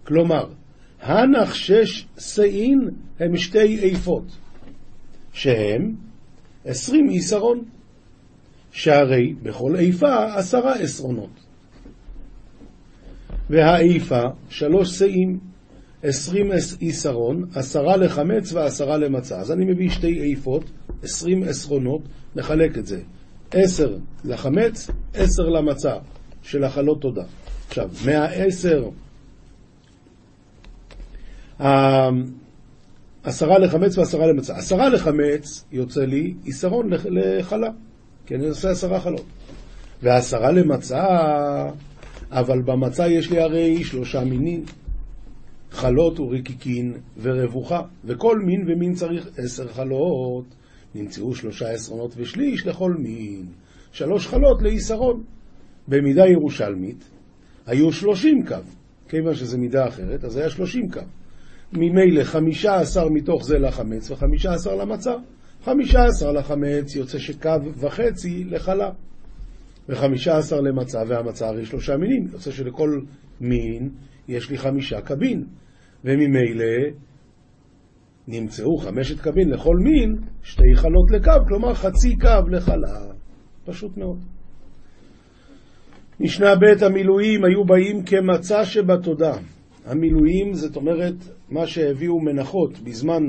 כלומר, 0.05 0.53
הנח 1.01 1.55
שש 1.55 2.07
שאים 2.19 2.79
הם 3.21 3.37
שתי 3.37 3.79
איפות, 3.79 4.25
שהם 5.33 5.95
עשרים 6.65 7.09
עיסרון. 7.09 7.65
שהרי 8.73 9.35
בכל 9.43 9.77
איפה 9.77 10.39
עשרה 10.39 10.75
עשרונות. 10.75 11.31
והאיפה 13.51 14.23
שלוש 14.49 14.99
שאים, 14.99 15.39
עשרים 16.02 16.50
עיסרון, 16.80 17.45
עשרה 17.54 17.97
לחמץ 17.97 18.52
ועשרה 18.52 18.97
למצה. 18.99 19.40
אז 19.40 19.52
אני 19.52 19.64
מביא 19.64 19.90
שתי 19.90 20.21
איפות, 20.30 20.64
עשרים 21.02 21.42
עשרונות, 21.42 22.00
נחלק 22.37 22.78
את 22.78 22.87
זה. 22.87 23.00
עשר 23.50 23.97
לחמץ, 24.25 24.90
עשר 25.14 25.42
למצה, 25.42 25.95
של 26.42 26.64
החלות 26.64 27.00
תודה. 27.00 27.25
עכשיו, 27.69 27.90
מהעשר, 28.04 28.88
עשרה 33.25 33.59
לחמץ 33.59 33.99
ועשרה 33.99 34.26
למצה. 34.26 34.57
עשרה 34.57 34.88
לחמץ 34.88 35.64
יוצא 35.73 36.04
לי 36.04 36.35
עיסרון 36.45 36.90
לחלה. 36.90 37.69
כי 38.26 38.35
אני 38.35 38.49
עושה 38.49 38.71
עשרה 38.71 39.00
חלות. 39.00 39.25
ועשרה 40.02 40.50
למצה, 40.50 41.07
אבל 42.30 42.62
במצה 42.62 43.09
יש 43.09 43.30
לי 43.30 43.40
הרי 43.40 43.85
שלושה 43.85 44.25
מינים, 44.25 44.64
חלות 45.71 46.21
ורקיקין 46.21 46.95
ורבוכה, 47.23 47.83
וכל 48.05 48.39
מין 48.39 48.65
ומין 48.69 48.95
צריך 48.95 49.29
עשר 49.39 49.69
חלות. 49.69 50.45
נמצאו 50.95 51.35
שלושה 51.35 51.71
עשרונות 51.71 52.15
ושליש 52.17 52.67
לכל 52.67 52.95
מין, 52.99 53.47
שלוש 53.93 54.27
חלות 54.27 54.62
לעיסרון. 54.62 55.23
במידה 55.89 56.27
ירושלמית 56.27 57.11
היו 57.67 57.93
שלושים 57.93 58.47
קו, 58.47 58.57
כיוון 59.09 59.35
שזו 59.35 59.59
מידה 59.59 59.89
אחרת, 59.89 60.25
אז 60.25 60.37
היה 60.37 60.50
שלושים 60.50 60.91
קו. 60.91 61.00
ממילא 61.73 62.25
חמישה 62.25 62.75
עשר 62.75 63.09
מתוך 63.09 63.45
זה 63.45 63.59
לחמץ 63.59 64.11
וחמישה 64.11 64.53
עשר 64.53 64.75
למצה. 64.75 65.15
חמישה 65.65 66.05
עשר 66.05 66.33
לחמץ 66.33 66.97
יוצא 66.97 67.19
שקו 67.19 67.50
וחצי 67.77 68.45
לחלה, 68.45 68.91
וחמישה 69.89 70.39
עשר 70.39 70.61
למצה, 70.61 70.99
והמצה 71.09 71.49
הרי 71.49 71.67
שלושה 71.67 71.97
מינים, 71.97 72.29
יוצא 72.33 72.50
שלכל 72.50 73.00
מין 73.41 73.91
יש 74.31 74.51
לי 74.51 74.59
חמישה 74.59 75.01
קבין, 75.01 75.45
וממילא 76.05 76.91
נמצאו 78.29 78.77
חמשת 78.77 79.21
קבין 79.21 79.51
לכל 79.51 79.77
מין, 79.77 80.17
שתי 80.43 80.77
חלות 80.77 81.11
לקו, 81.11 81.47
כלומר 81.49 81.75
חצי 81.75 82.17
קו 82.17 82.49
לחלה. 82.51 83.13
פשוט 83.65 83.97
מאוד. 83.97 84.19
משנה 86.21 86.55
ב' 86.57 86.85
המילואים 86.85 87.45
היו 87.45 87.65
באים 87.65 88.03
כמצה 88.03 88.65
שבתודה. 88.65 89.33
המילואים, 89.85 90.55
זאת 90.55 90.77
אומרת, 90.77 91.15
מה 91.51 91.67
שהביאו 91.67 92.21
מנחות 92.21 92.79
בזמן 92.79 93.23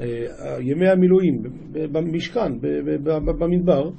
אה, 0.00 0.06
ימי 0.60 0.88
המילואים 0.88 1.42
במשכן, 1.72 2.52
במדבר, 3.38 3.90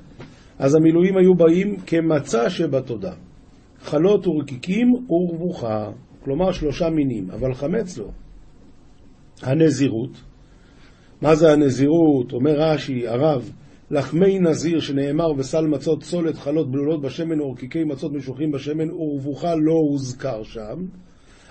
אז 0.59 0.75
המילואים 0.75 1.17
היו 1.17 1.35
באים 1.35 1.75
כמצה 1.85 2.49
שבתודה. 2.49 3.13
חלות 3.87 4.27
ורקיקים 4.27 4.93
ורבוכה, 5.09 5.91
כלומר 6.23 6.51
שלושה 6.51 6.89
מינים, 6.89 7.31
אבל 7.31 7.53
חמץ 7.53 7.97
לא. 7.97 8.07
הנזירות, 9.41 10.21
מה 11.21 11.35
זה 11.35 11.51
הנזירות? 11.51 12.33
אומר 12.33 12.51
רש"י, 12.57 13.07
הרב, 13.07 13.51
לחמי 13.91 14.39
נזיר 14.39 14.79
שנאמר 14.79 15.31
וסל 15.37 15.67
מצות 15.67 16.03
צולת 16.03 16.35
חלות 16.37 16.71
בלולות 16.71 17.01
בשמן 17.01 17.41
ורקיקי 17.41 17.83
מצות 17.83 18.11
משוחים 18.13 18.51
בשמן 18.51 18.91
ורבוכה 18.91 19.55
לא 19.55 19.73
הוזכר 19.73 20.43
שם, 20.43 20.85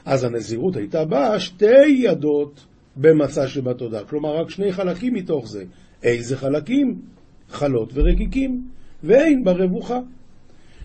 אז 0.05 0.25
הנזירות 0.25 0.77
הייתה 0.77 1.05
באה 1.05 1.41
שתי 1.41 1.89
ידות 1.89 2.67
במצה 2.97 3.49
שבתודה. 3.49 4.05
כלומר, 4.05 4.37
רק 4.37 4.51
שני 4.51 4.73
חלקים 4.73 5.15
מתוך 5.15 5.49
זה. 5.49 5.65
איזה 6.03 6.37
חלקים? 6.37 7.01
חלות 7.49 7.91
ורקיקים, 7.95 8.69
ואין 9.05 9.45
ברבוכה. 9.45 10.01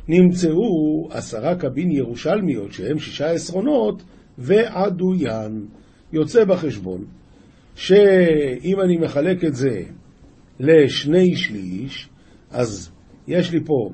נמצאו 0.07 1.07
עשרה 1.11 1.55
קבין 1.55 1.91
ירושלמיות, 1.91 2.71
שהם 2.71 2.99
שישה 2.99 3.31
עשרונות, 3.31 4.03
ועדוין. 4.37 5.65
יוצא 6.13 6.45
בחשבון 6.45 7.05
שאם 7.75 8.81
אני 8.81 8.97
מחלק 8.97 9.43
את 9.43 9.55
זה 9.55 9.81
לשני 10.59 11.35
שליש, 11.35 12.09
אז 12.51 12.91
יש 13.27 13.51
לי 13.51 13.59
פה 13.65 13.89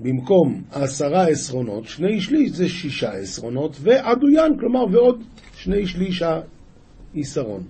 במקום 0.00 0.62
עשרה 0.72 1.26
עשרונות, 1.26 1.84
שני 1.84 2.20
שליש 2.20 2.50
זה 2.50 2.68
שישה 2.68 3.12
עשרונות, 3.12 3.76
ועדוין, 3.80 4.58
כלומר 4.60 4.84
ועוד 4.92 5.22
שני 5.54 5.86
שליש 5.86 6.22
העיסרון. 6.22 7.62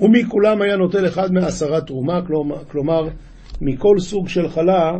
ומכולם 0.00 0.62
היה 0.62 0.76
נוטל 0.76 1.06
אחד 1.06 1.32
מעשרה 1.32 1.80
תרומה, 1.80 2.20
כלומר, 2.68 3.08
מכל 3.60 3.98
סוג 3.98 4.28
של 4.28 4.48
חלה, 4.48 4.92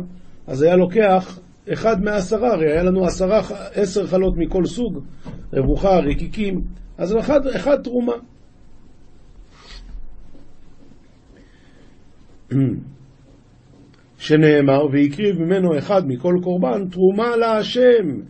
אז 0.47 0.61
היה 0.61 0.75
לוקח 0.75 1.39
אחד 1.73 2.03
מעשרה, 2.03 2.53
הרי 2.53 2.71
היה 2.71 2.83
לנו 2.83 3.05
עשרה, 3.05 3.41
עשר 3.73 4.07
חלות 4.07 4.37
מכל 4.37 4.65
סוג, 4.65 4.99
רבוחה, 5.53 5.99
רקיקים, 5.99 6.61
אז 6.97 7.17
אחד, 7.17 7.47
אחד 7.47 7.81
תרומה. 7.83 8.15
שנאמר, 14.17 14.85
והקריב 14.91 15.39
ממנו 15.39 15.77
אחד 15.77 16.07
מכל 16.07 16.35
קורבן, 16.43 16.87
תרומה 16.89 17.35
להשם. 17.35 18.21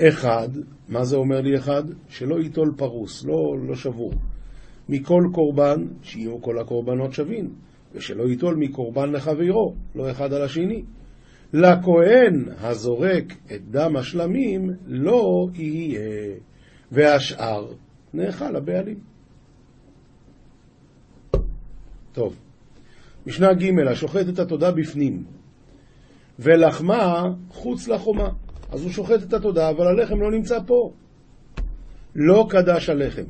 אחד, 0.00 0.48
מה 0.88 1.04
זה 1.04 1.16
אומר 1.16 1.40
לי 1.40 1.56
אחד? 1.56 1.82
שלא 2.08 2.40
ייטול 2.40 2.72
פרוס, 2.76 3.24
לא, 3.24 3.56
לא 3.68 3.74
שבור. 3.74 4.12
מכל 4.88 5.22
קורבן, 5.32 5.86
שיהיו 6.02 6.42
כל 6.42 6.58
הקורבנות 6.58 7.12
שווים, 7.12 7.50
ושלא 7.94 8.22
ייטול 8.22 8.56
מקורבן 8.56 9.12
לחברו, 9.12 9.74
לא 9.94 10.10
אחד 10.10 10.32
על 10.32 10.42
השני. 10.42 10.82
לכהן 11.52 12.44
הזורק 12.60 13.32
את 13.46 13.70
דם 13.70 13.96
השלמים 13.96 14.70
לא 14.86 15.48
יהיה, 15.54 16.34
והשאר 16.92 17.72
נאכל 18.14 18.56
הבעלים. 18.56 18.98
טוב, 22.12 22.36
משנה 23.26 23.52
ג' 23.54 23.78
השוחט 23.90 24.28
את 24.28 24.38
התודה 24.38 24.70
בפנים, 24.72 25.24
ולחמה 26.38 27.24
חוץ 27.50 27.88
לחומה. 27.88 28.28
אז 28.72 28.82
הוא 28.82 28.90
שוחט 28.90 29.22
את 29.22 29.32
התודה, 29.32 29.70
אבל 29.70 29.86
הלחם 29.86 30.20
לא 30.20 30.30
נמצא 30.30 30.58
פה. 30.66 30.92
לא 32.14 32.46
קדש 32.50 32.88
הלחם. 32.88 33.24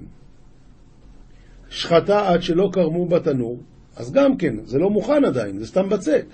שחטה 1.69 2.29
עד 2.29 2.43
שלא 2.43 2.71
קרמו 2.73 3.07
בתנור, 3.09 3.59
אז 3.97 4.13
גם 4.13 4.37
כן, 4.37 4.65
זה 4.65 4.79
לא 4.79 4.91
מוכן 4.91 5.25
עדיין, 5.25 5.59
זה 5.59 5.67
סתם 5.67 5.89
בצק. 5.89 6.25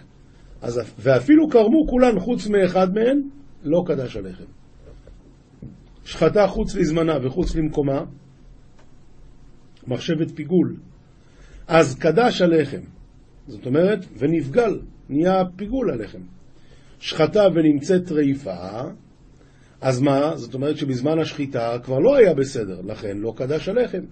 אז, 0.65 0.81
ואפילו 0.99 1.49
קרמו 1.49 1.87
כולן 1.89 2.21
חוץ 2.21 2.47
מאחד 2.47 2.95
מהן, 2.95 3.23
לא 3.65 3.83
קדש 3.87 4.17
הלחם. 4.17 4.45
שחטה 6.05 6.47
חוץ 6.47 6.75
לזמנה 6.75 7.27
וחוץ 7.27 7.57
למקומה, 7.57 8.05
מחשבת 9.87 10.31
פיגול. 10.31 10.77
אז 11.69 11.95
קדש 11.99 12.43
הלחם. 12.43 12.81
זאת 13.47 13.67
אומרת, 13.67 13.99
ונפגל, 14.19 14.81
נהיה 15.09 15.43
פיגול 15.57 15.91
הלחם. 15.91 16.21
שחטה 16.99 17.43
ונמצאת 17.55 18.07
טריפה, 18.07 18.83
אז 19.81 20.01
מה? 20.01 20.37
זאת 20.37 20.55
אומרת 20.55 20.77
שבזמן 20.77 21.19
השחיטה 21.19 21.77
כבר 21.83 21.99
לא 21.99 22.17
היה 22.17 22.35
בסדר, 22.35 22.81
לכן 22.81 23.17
לא 23.17 23.33
קדש 23.37 23.69
הלחם. 23.69 24.03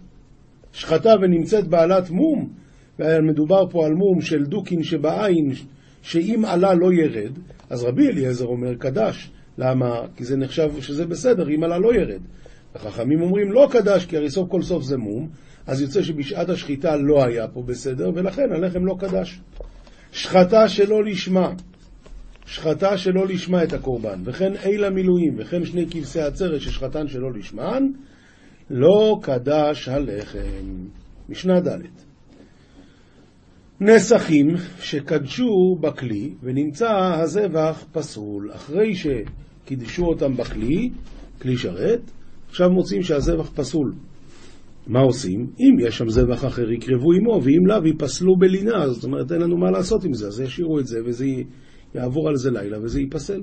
שחטה 0.73 1.11
ונמצאת 1.23 1.69
בעלת 1.69 2.11
מום, 2.11 2.53
ומדובר 2.99 3.71
פה 3.71 3.87
על 3.87 3.93
מום 3.93 4.21
של 4.21 4.45
דוקין 4.45 4.83
שבעין, 4.83 5.53
שאם 6.03 6.45
עלה 6.45 6.75
לא 6.75 6.93
ירד, 6.93 7.39
אז 7.71 7.85
רבי 7.85 8.09
אליעזר 8.09 8.47
אומר 8.47 8.75
קדש. 8.75 9.31
למה? 9.59 10.01
כי 10.17 10.25
זה 10.25 10.37
נחשב 10.37 10.81
שזה 10.81 11.07
בסדר, 11.07 11.49
אם 11.49 11.65
עלה 11.65 11.79
לא 11.79 11.95
ירד. 11.95 12.21
החכמים 12.75 13.23
אומרים 13.23 13.53
לא 13.53 13.69
קדש, 13.71 14.07
כי 14.07 14.17
הרי 14.17 14.31
סוף 14.31 14.49
כל 14.51 14.63
סוף 14.63 14.83
זה 14.83 14.97
מום, 14.97 15.29
אז 15.67 15.83
יוצא 15.83 16.03
שבשעת 16.03 16.49
השחיטה 16.49 16.97
לא 16.97 17.25
היה 17.25 17.49
פה 17.49 17.63
בסדר, 17.67 18.11
ולכן 18.15 18.53
הלחם 18.53 18.87
לא 18.87 18.97
קדש. 18.99 19.41
שחטה 20.13 20.69
שלא 20.69 21.05
לשמה, 21.05 21.53
שחטה 22.47 22.99
שלא 22.99 23.27
לשמה 23.27 23.65
את 23.65 23.73
הקורבן, 23.73 24.23
וכן 24.25 24.53
איל 24.65 24.85
המילואים, 24.85 25.35
וכן 25.39 25.65
שני 25.65 25.87
כבשי 25.91 26.21
עצרת 26.21 26.61
ששחטן 26.61 27.09
שלא 27.09 27.33
לשמן, 27.33 27.83
לא 28.71 29.19
קדש 29.23 29.89
הלחם. 29.89 30.87
משנה 31.29 31.61
ד' 31.61 32.12
נסכים 33.85 34.49
שקדשו 34.81 35.77
בכלי 35.81 36.35
ונמצא 36.43 37.15
הזבח 37.23 37.85
פסול. 37.93 38.51
אחרי 38.53 38.93
שקידשו 38.95 40.05
אותם 40.05 40.37
בכלי, 40.37 40.91
כלי 41.41 41.57
שרת, 41.57 42.11
עכשיו 42.49 42.71
מוצאים 42.71 43.03
שהזבח 43.03 43.51
פסול. 43.55 43.93
מה 44.87 45.01
עושים? 45.01 45.47
אם 45.61 45.87
יש 45.87 45.99
שם 45.99 46.09
זבח 46.09 46.45
אחר 46.45 46.71
יקרבו 46.71 47.13
עמו, 47.13 47.41
ואם 47.43 47.67
לאו 47.67 47.87
ייפסלו 47.87 48.37
בלינה, 48.37 48.89
זאת 48.89 49.05
אומרת 49.05 49.33
אין 49.33 49.41
לנו 49.41 49.57
מה 49.57 49.71
לעשות 49.71 50.05
עם 50.05 50.15
זה, 50.15 50.27
אז 50.27 50.41
ישאירו 50.41 50.79
את 50.81 50.87
זה 50.87 50.99
וזה 51.07 51.27
יעבור 51.95 52.29
על 52.29 52.37
זה 52.37 52.51
לילה 52.51 52.79
וזה 52.83 53.01
ייפסל. 53.01 53.43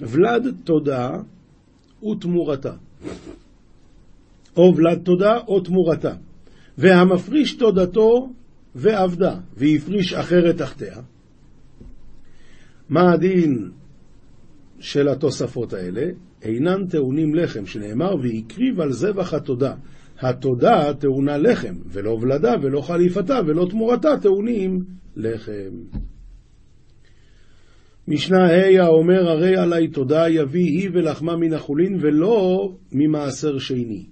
ולד 0.00 0.54
תודה 0.64 1.10
ותמורתה. 2.02 2.72
או 4.56 4.72
ולד 4.76 5.02
תודה 5.04 5.38
או 5.48 5.60
תמורתה. 5.60 6.14
והמפריש 6.78 7.54
תודתו 7.54 8.28
ועבדה, 8.74 9.34
והפריש 9.56 10.14
אחרת 10.14 10.56
תחתיה. 10.58 10.96
מה 12.88 13.12
הדין 13.12 13.70
של 14.78 15.08
התוספות 15.08 15.72
האלה? 15.72 16.02
אינן 16.42 16.86
טעונים 16.86 17.34
לחם, 17.34 17.66
שנאמר, 17.66 18.14
והקריב 18.22 18.80
על 18.80 18.92
זבח 18.92 19.34
התודה. 19.34 19.74
התודה 20.20 20.94
טעונה 20.98 21.38
לחם, 21.38 21.74
ולא 21.86 22.10
ולדה, 22.10 22.52
ולא 22.62 22.80
חליפתה, 22.80 23.40
ולא 23.46 23.66
תמורתה 23.70 24.16
טעונים 24.22 24.78
לחם. 25.16 25.72
משנה 28.08 28.38
ה' 28.38 28.84
האומר 28.84 29.30
הרי 29.30 29.56
עלי 29.56 29.88
תודה 29.88 30.28
יביא 30.28 30.64
היא 30.64 30.90
ולחמה 30.92 31.36
מן 31.36 31.52
החולין 31.52 31.98
ולא 32.00 32.68
ממעשר 32.92 33.58
שני. 33.58 34.06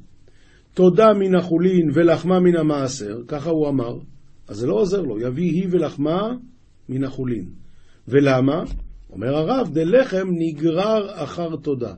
תודה 0.75 1.07
מן 1.19 1.35
החולין 1.35 1.91
ולחמה 1.95 2.41
מן 2.41 2.57
המעשר, 2.57 3.19
ככה 3.29 3.51
הוא 3.51 3.69
אמר, 3.69 3.99
אז 4.51 4.57
זה 4.57 4.67
לא 4.67 4.75
עוזר 4.75 5.03
לו, 5.03 5.21
יביא 5.21 5.53
היא 5.53 5.69
ולחמה 5.71 6.33
מן 6.89 7.05
החולין. 7.05 7.45
ולמה? 8.09 8.63
אומר 9.11 9.37
הרב, 9.37 9.71
דלחם 9.73 10.29
נגרר 10.31 11.25
אחר 11.25 11.57
תודה. 11.57 11.95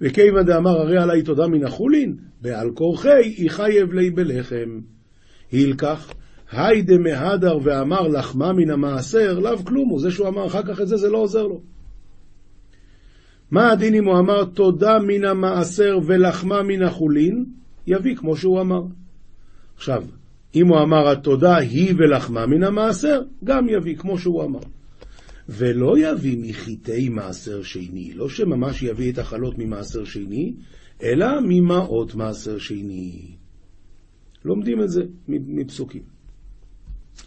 וכיוון 0.00 0.46
דאמר 0.46 0.70
הרי 0.70 0.98
עלי 0.98 1.22
תודה 1.22 1.46
מן 1.46 1.64
החולין, 1.64 2.16
בעל 2.40 2.70
כורחי 2.74 3.34
יחייב 3.38 3.92
לי 3.92 4.10
בלחם. 4.10 4.80
הילקח, 5.50 6.12
היי 6.52 6.82
דמהדר 6.82 7.58
ואמר 7.62 8.08
לחמה 8.08 8.52
מן 8.52 8.70
המעשר, 8.70 9.38
לאו 9.38 9.58
כלום. 9.58 9.98
זה 9.98 10.10
שהוא 10.10 10.28
אמר 10.28 10.46
אחר 10.46 10.62
כך 10.62 10.80
את 10.80 10.88
זה, 10.88 10.96
זה 10.96 11.08
לא 11.08 11.18
עוזר 11.18 11.46
לו. 11.46 11.60
מה 13.50 13.72
הדין 13.72 13.94
אם 13.94 14.04
הוא 14.04 14.18
אמר 14.18 14.44
תודה 14.44 14.98
מן 15.06 15.24
המעשר 15.24 15.98
ולחמה 16.06 16.62
מן 16.62 16.82
החולין? 16.82 17.44
יביא 17.86 18.16
כמו 18.16 18.36
שהוא 18.36 18.60
אמר. 18.60 18.82
עכשיו, 19.76 20.04
אם 20.54 20.68
הוא 20.68 20.78
אמר 20.78 21.08
התודה 21.08 21.56
היא 21.56 21.94
ולחמה 21.98 22.46
מן 22.46 22.64
המעשר, 22.64 23.20
גם 23.44 23.68
יביא 23.68 23.96
כמו 23.96 24.18
שהוא 24.18 24.44
אמר. 24.44 24.60
ולא 25.48 25.94
יביא 25.98 26.36
מחיטי 26.40 27.08
מעשר 27.08 27.62
שני, 27.62 28.12
לא 28.14 28.28
שממש 28.28 28.82
יביא 28.82 29.12
את 29.12 29.18
החלות 29.18 29.58
ממעשר 29.58 30.04
שני, 30.04 30.54
אלא 31.02 31.26
ממעות 31.48 32.14
מעשר 32.14 32.58
שני. 32.58 33.22
לומדים 34.44 34.82
את 34.82 34.90
זה 34.90 35.02
מפסוקים. 35.28 36.02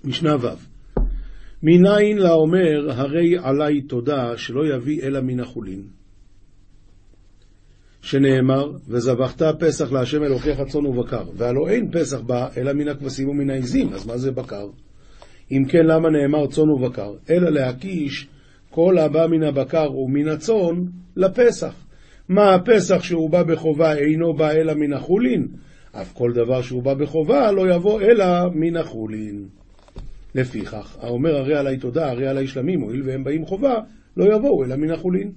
משנה 0.03 0.35
ו' 0.35 0.47
מניין 1.63 2.17
לאומר 2.17 2.91
הרי 2.91 3.37
עלי 3.37 3.81
תודה 3.81 4.37
שלא 4.37 4.75
יביא 4.75 5.01
אלא 5.01 5.21
מן 5.21 5.39
החולין. 5.39 5.83
שנאמר, 8.01 8.71
וזבחת 8.87 9.41
פסח 9.59 9.91
להשם 9.91 10.23
אלוקיך 10.23 10.61
צאן 10.61 10.85
ובקר, 10.85 11.23
והלא 11.35 11.67
אין 11.69 11.91
פסח 11.91 12.19
בה 12.19 12.47
אלא 12.57 12.73
מן 12.73 12.87
הכבשים 12.87 13.29
ומן 13.29 13.49
העזים, 13.49 13.93
אז 13.93 14.05
מה 14.05 14.17
זה 14.17 14.31
בקר? 14.31 14.67
אם 15.51 15.65
כן, 15.67 15.85
למה 15.85 16.09
נאמר 16.09 16.47
צאן 16.47 16.69
ובקר? 16.69 17.13
אלא 17.29 17.49
להקיש 17.49 18.27
כל 18.69 18.97
הבא 18.97 19.27
מן 19.27 19.43
הבקר 19.43 19.97
ומן 19.97 20.27
הצאן 20.27 20.75
לפסח. 21.15 21.73
מה 22.29 22.55
הפסח 22.55 23.03
שהוא 23.03 23.29
בא 23.29 23.43
בחובה 23.43 23.93
אינו 23.93 24.33
בא 24.33 24.51
אלא 24.51 24.73
מן 24.73 24.93
החולין? 24.93 25.47
אף 25.91 26.13
כל 26.13 26.31
דבר 26.33 26.61
שהוא 26.61 26.83
בא 26.83 26.93
בחובה 26.93 27.51
לא 27.51 27.75
יבוא 27.75 28.01
אלא 28.01 28.25
מן 28.53 28.77
החולין. 28.77 29.45
לפיכך, 30.35 30.97
האומר 31.01 31.35
הרי 31.35 31.55
עלי 31.55 31.77
תודה, 31.77 32.09
הרי 32.09 32.27
עלי 32.27 32.47
שלמים, 32.47 32.81
הואיל 32.81 33.01
והם 33.05 33.23
באים 33.23 33.45
חובה, 33.45 33.75
לא 34.17 34.35
יבואו 34.35 34.63
אלא 34.63 34.75
מן 34.75 34.91
החולין. 34.91 35.31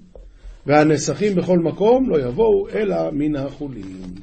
והנסכים 0.67 1.35
בכל 1.35 1.59
מקום 1.59 2.11
לא 2.11 2.29
יבואו 2.29 2.69
אלא 2.69 3.11
מן 3.13 3.37
החולין. 3.37 4.15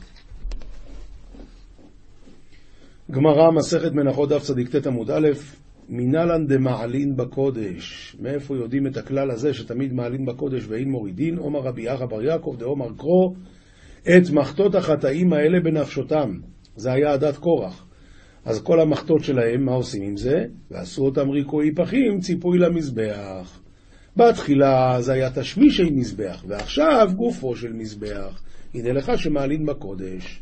גמרא, 3.12 3.52
מסכת 3.52 3.92
מנחות 3.92 4.30
דף 4.30 4.42
צדיק 4.44 4.76
ט 4.76 4.88
עמוד 4.88 5.12
א', 5.12 5.28
מנהלן 5.90 6.48
דמעלין 6.48 7.16
בקודש. 7.16 8.16
מאיפה 8.20 8.56
יודעים 8.56 8.88
את 8.88 8.98
הכלל 8.98 9.32
הזה 9.32 9.54
שתמיד 9.54 9.94
מעלין 9.94 10.26
בקודש 10.26 10.66
ואין 10.68 10.90
מורידין? 10.90 11.38
עומר 11.38 11.60
רבי 11.60 11.94
אחא 11.94 12.06
בר 12.06 12.24
יעקב 12.24 12.56
דעומר 12.60 12.88
קרו, 12.98 13.34
את 14.02 14.30
מחטות 14.34 14.76
החטאים 14.76 15.34
האלה 15.34 15.60
בנפשותם. 15.60 16.40
זה 16.76 16.92
היה 16.92 17.14
עדת 17.14 17.38
קורח. 17.38 17.88
אז 18.46 18.62
כל 18.62 18.80
המחטות 18.80 19.24
שלהם, 19.24 19.66
מה 19.66 19.72
עושים 19.72 20.04
עם 20.04 20.18
זה? 20.18 20.46
ועשו 20.72 21.06
אותם 21.06 21.30
ריקוי 21.30 21.72
פחים, 21.76 22.20
ציפוי 22.20 22.58
למזבח. 22.58 23.62
בתחילה 24.18 24.98
זה 25.02 25.14
היה 25.14 25.30
תשמישי 25.32 25.90
מזבח, 25.90 26.44
ועכשיו 26.48 27.10
גופו 27.16 27.56
של 27.56 27.74
מזבח. 27.74 28.42
הנה 28.74 28.94
לך 28.94 29.12
שמעלין 29.18 29.66
בקודש. 29.66 30.42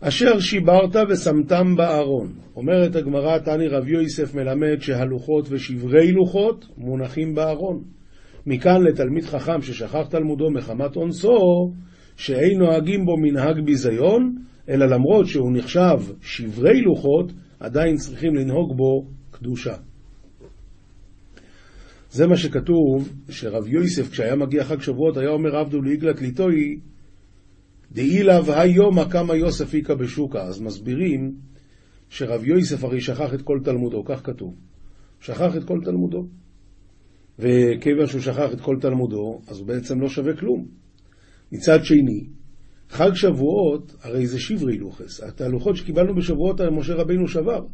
אשר 0.00 0.40
שיברת 0.40 0.96
ושמתם 1.10 1.76
בארון. 1.76 2.32
אומרת 2.56 2.96
הגמרא, 2.96 3.38
תני 3.38 3.68
רב 3.68 3.88
יוסף 3.88 4.34
מלמד 4.34 4.80
שהלוחות 4.80 5.46
ושברי 5.50 6.12
לוחות 6.12 6.66
מונחים 6.76 7.34
בארון. 7.34 7.82
מכאן 8.46 8.82
לתלמיד 8.82 9.24
חכם 9.24 9.62
ששכח 9.62 10.06
תלמודו 10.10 10.50
מחמת 10.50 10.96
אונסו, 10.96 11.72
שאין 12.16 12.58
נוהגים 12.58 13.04
בו 13.04 13.16
מנהג 13.16 13.64
ביזיון, 13.64 14.36
אלא 14.68 14.86
למרות 14.86 15.26
שהוא 15.26 15.52
נחשב 15.52 15.98
שברי 16.22 16.80
לוחות, 16.80 17.32
עדיין 17.60 17.96
צריכים 17.96 18.34
לנהוג 18.34 18.76
בו 18.76 19.06
קדושה. 19.30 19.74
זה 22.10 22.26
מה 22.26 22.36
שכתוב, 22.36 23.12
שרב 23.28 23.68
יוסף, 23.68 24.10
כשהיה 24.10 24.36
מגיע 24.36 24.64
חג 24.64 24.80
שבועות, 24.80 25.16
היה 25.16 25.30
אומר 25.30 25.56
עבדו 25.56 25.82
לאיגלת 25.82 26.20
ליטוי, 26.20 26.80
דאי 27.92 28.22
לאו 28.22 28.52
היום 28.52 28.98
הקמה 28.98 29.36
יוסף 29.36 29.74
איכא 29.74 29.94
בשוקה. 29.94 30.42
אז 30.42 30.60
מסבירים 30.60 31.34
שרב 32.08 32.44
יוסף 32.44 32.84
הרי 32.84 33.00
שכח 33.00 33.34
את 33.34 33.42
כל 33.42 33.60
תלמודו, 33.64 34.04
כך 34.04 34.26
כתוב. 34.26 34.54
שכח 35.20 35.56
את 35.56 35.64
כל 35.64 35.80
תלמודו. 35.84 36.26
וכיוון 37.38 38.06
שהוא 38.06 38.20
שכח 38.20 38.52
את 38.52 38.60
כל 38.60 38.76
תלמודו, 38.80 39.40
אז 39.48 39.58
הוא 39.58 39.66
בעצם 39.66 40.00
לא 40.00 40.08
שווה 40.08 40.36
כלום. 40.36 40.66
מצד 41.52 41.78
שני, 41.84 42.26
חג 42.90 43.10
שבועות, 43.14 43.96
הרי 44.02 44.26
זה 44.26 44.40
שברי 44.40 44.78
לוחס. 44.78 45.22
את 45.24 45.40
הלוחות 45.40 45.76
שקיבלנו 45.76 46.14
בשבועות, 46.14 46.60
משה 46.60 46.94
רבינו 46.94 47.28
שבר. 47.28 47.64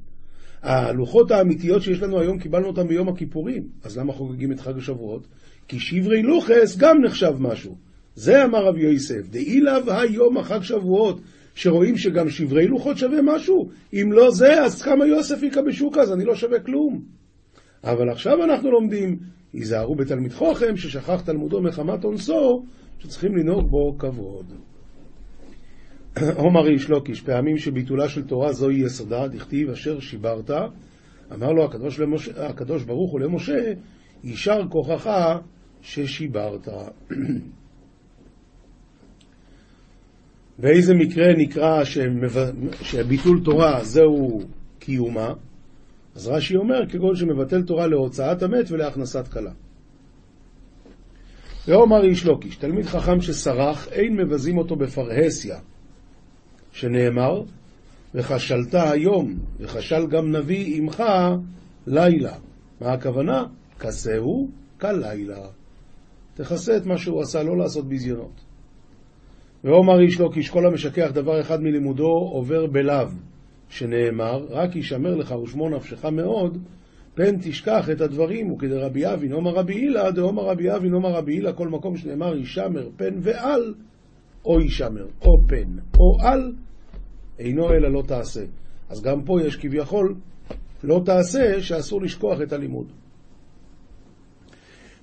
הלוחות 0.65 1.31
האמיתיות 1.31 1.83
שיש 1.83 2.03
לנו 2.03 2.21
היום, 2.21 2.39
קיבלנו 2.39 2.67
אותם 2.67 2.89
ביום 2.89 3.09
הכיפורים. 3.09 3.63
אז 3.85 3.99
למה 3.99 4.13
חוגגים 4.13 4.53
את 4.53 4.61
חג 4.61 4.79
השבועות? 4.79 5.27
כי 5.69 5.81
שברי 5.81 6.23
לוחס 6.23 6.77
גם 6.79 6.97
נחשב 7.05 7.33
משהו. 7.39 7.77
זה 8.15 8.45
אמר 8.45 8.65
רב 8.65 8.77
יוסף, 8.77 9.29
דאי 9.31 9.61
לאו 9.61 9.93
היום 9.93 10.37
החג 10.37 10.63
שבועות, 10.63 11.21
שרואים 11.55 11.97
שגם 11.97 12.29
שברי 12.29 12.67
לוחות 12.67 12.99
שווה 12.99 13.19
משהו. 13.23 13.69
אם 13.93 14.13
לא 14.13 14.31
זה, 14.31 14.63
אז 14.65 14.83
כמה 14.83 15.07
יוסף 15.07 15.43
היכה 15.43 15.63
בשוק 15.63 15.99
אז 15.99 16.13
אני 16.13 16.25
לא 16.25 16.35
שווה 16.35 16.61
כלום. 16.61 17.03
אבל 17.85 18.11
עכשיו 18.11 18.45
אנחנו 18.45 18.71
לומדים, 18.71 19.19
היזהרו 19.53 19.95
בתלמיד 19.95 20.33
חוכם, 20.33 20.77
ששכח 20.77 21.21
תלמודו 21.21 21.63
מחמת 21.63 22.05
אונסו, 22.05 22.65
שצריכים 22.99 23.37
לנהוג 23.37 23.71
בו 23.71 23.99
כבוד. 23.99 24.53
עומר 26.23 26.67
איש 26.69 26.89
לוקיש, 26.89 27.21
פעמים 27.21 27.59
שביטולה 27.59 28.09
של 28.09 28.25
תורה 28.25 28.53
זוהי 28.53 28.77
יסודה, 28.77 29.29
דכתיב 29.29 29.71
אשר 29.71 30.01
שיברת, 30.01 30.51
אמר 31.33 31.53
לו 31.53 31.65
הקדוש, 31.65 32.01
למשה, 32.01 32.47
הקדוש 32.47 32.85
ברוך 32.85 33.13
הוא 33.13 33.21
למשה, 33.21 33.73
יישר 34.25 34.61
כוחך 34.69 35.11
ששיברת. 35.83 36.69
באיזה 40.59 40.95
מקרה 40.95 41.33
נקרא 41.37 41.85
שמב... 41.85 42.51
שביטול 42.83 43.41
תורה 43.45 43.85
זהו 43.85 44.41
קיומה? 44.79 45.33
אז 46.15 46.29
רש"י 46.29 46.57
אומר, 46.57 46.87
כגון 46.89 47.17
שמבטל 47.17 47.63
תורה 47.63 47.87
להוצאת 47.87 48.43
המת 48.43 48.71
ולהכנסת 48.71 49.29
כלה. 49.29 49.53
ואומר 51.69 52.05
איש 52.05 52.27
לוקיש, 52.27 52.57
תלמיד 52.57 52.87
חכם 52.87 53.21
שסרח, 53.21 53.89
אין 53.89 54.17
מבזים 54.17 54.59
אותו 54.59 54.77
בפרהסיה, 54.77 55.59
שנאמר, 56.75 57.43
וכשלת 58.15 58.75
היום, 58.75 59.35
וכשל 59.61 60.07
גם 60.07 60.37
נביא 60.37 60.77
עמך 60.77 61.03
לילה. 61.87 62.35
מה 62.81 62.93
הכוונה? 62.93 63.45
כסהו 63.81 64.49
כלילה. 64.81 65.47
תכסה 66.35 66.77
את 66.77 66.87
מה 66.87 66.99
שהוא 66.99 67.23
עשה, 67.23 67.43
לא 67.43 67.59
לעשות 67.59 67.89
ביזיונות. 67.89 68.45
ואומר 69.65 70.01
איש 70.01 70.21
לא, 70.21 70.31
כי 70.35 70.43
כל 70.43 70.67
המשכח 70.67 71.11
דבר 71.15 71.41
אחד 71.41 71.63
מלימודו 71.63 72.29
עובר 72.33 72.67
בלאו, 72.67 73.09
שנאמר, 73.69 74.47
רק 74.51 74.77
ישמר 74.77 75.15
לך 75.15 75.35
ושמור 75.43 75.71
נפשך 75.71 76.05
מאוד, 76.05 76.59
פן 77.15 77.37
תשכח 77.39 77.91
את 77.91 78.01
הדברים, 78.01 78.53
וכדרבי 78.53 79.13
אבין, 79.13 79.33
אומר 79.33 79.51
רבי 79.51 79.75
הילה, 79.75 80.11
דאומר 80.11 80.43
רבי 80.43 80.75
אבין, 80.77 80.95
אומר 80.95 81.11
רבי 81.11 81.33
הילה, 81.33 81.53
כל 81.53 81.69
מקום 81.69 81.97
שנאמר 81.97 82.37
ישמר 82.37 82.89
פן 82.97 83.15
ועל, 83.21 83.75
או 84.45 84.61
ישמר, 84.61 85.07
או 85.23 85.47
פן, 85.49 85.79
או 85.99 86.29
על, 86.29 86.53
אינו 87.39 87.71
אלא 87.71 87.93
לא 87.93 88.03
תעשה. 88.07 88.45
אז 88.89 89.03
גם 89.03 89.23
פה 89.25 89.43
יש 89.43 89.57
כביכול 89.57 90.15
לא 90.85 91.03
תעשה, 91.05 91.61
שאסור 91.61 92.03
לשכוח 92.03 92.41
את 92.43 92.53
הלימוד. 92.53 92.87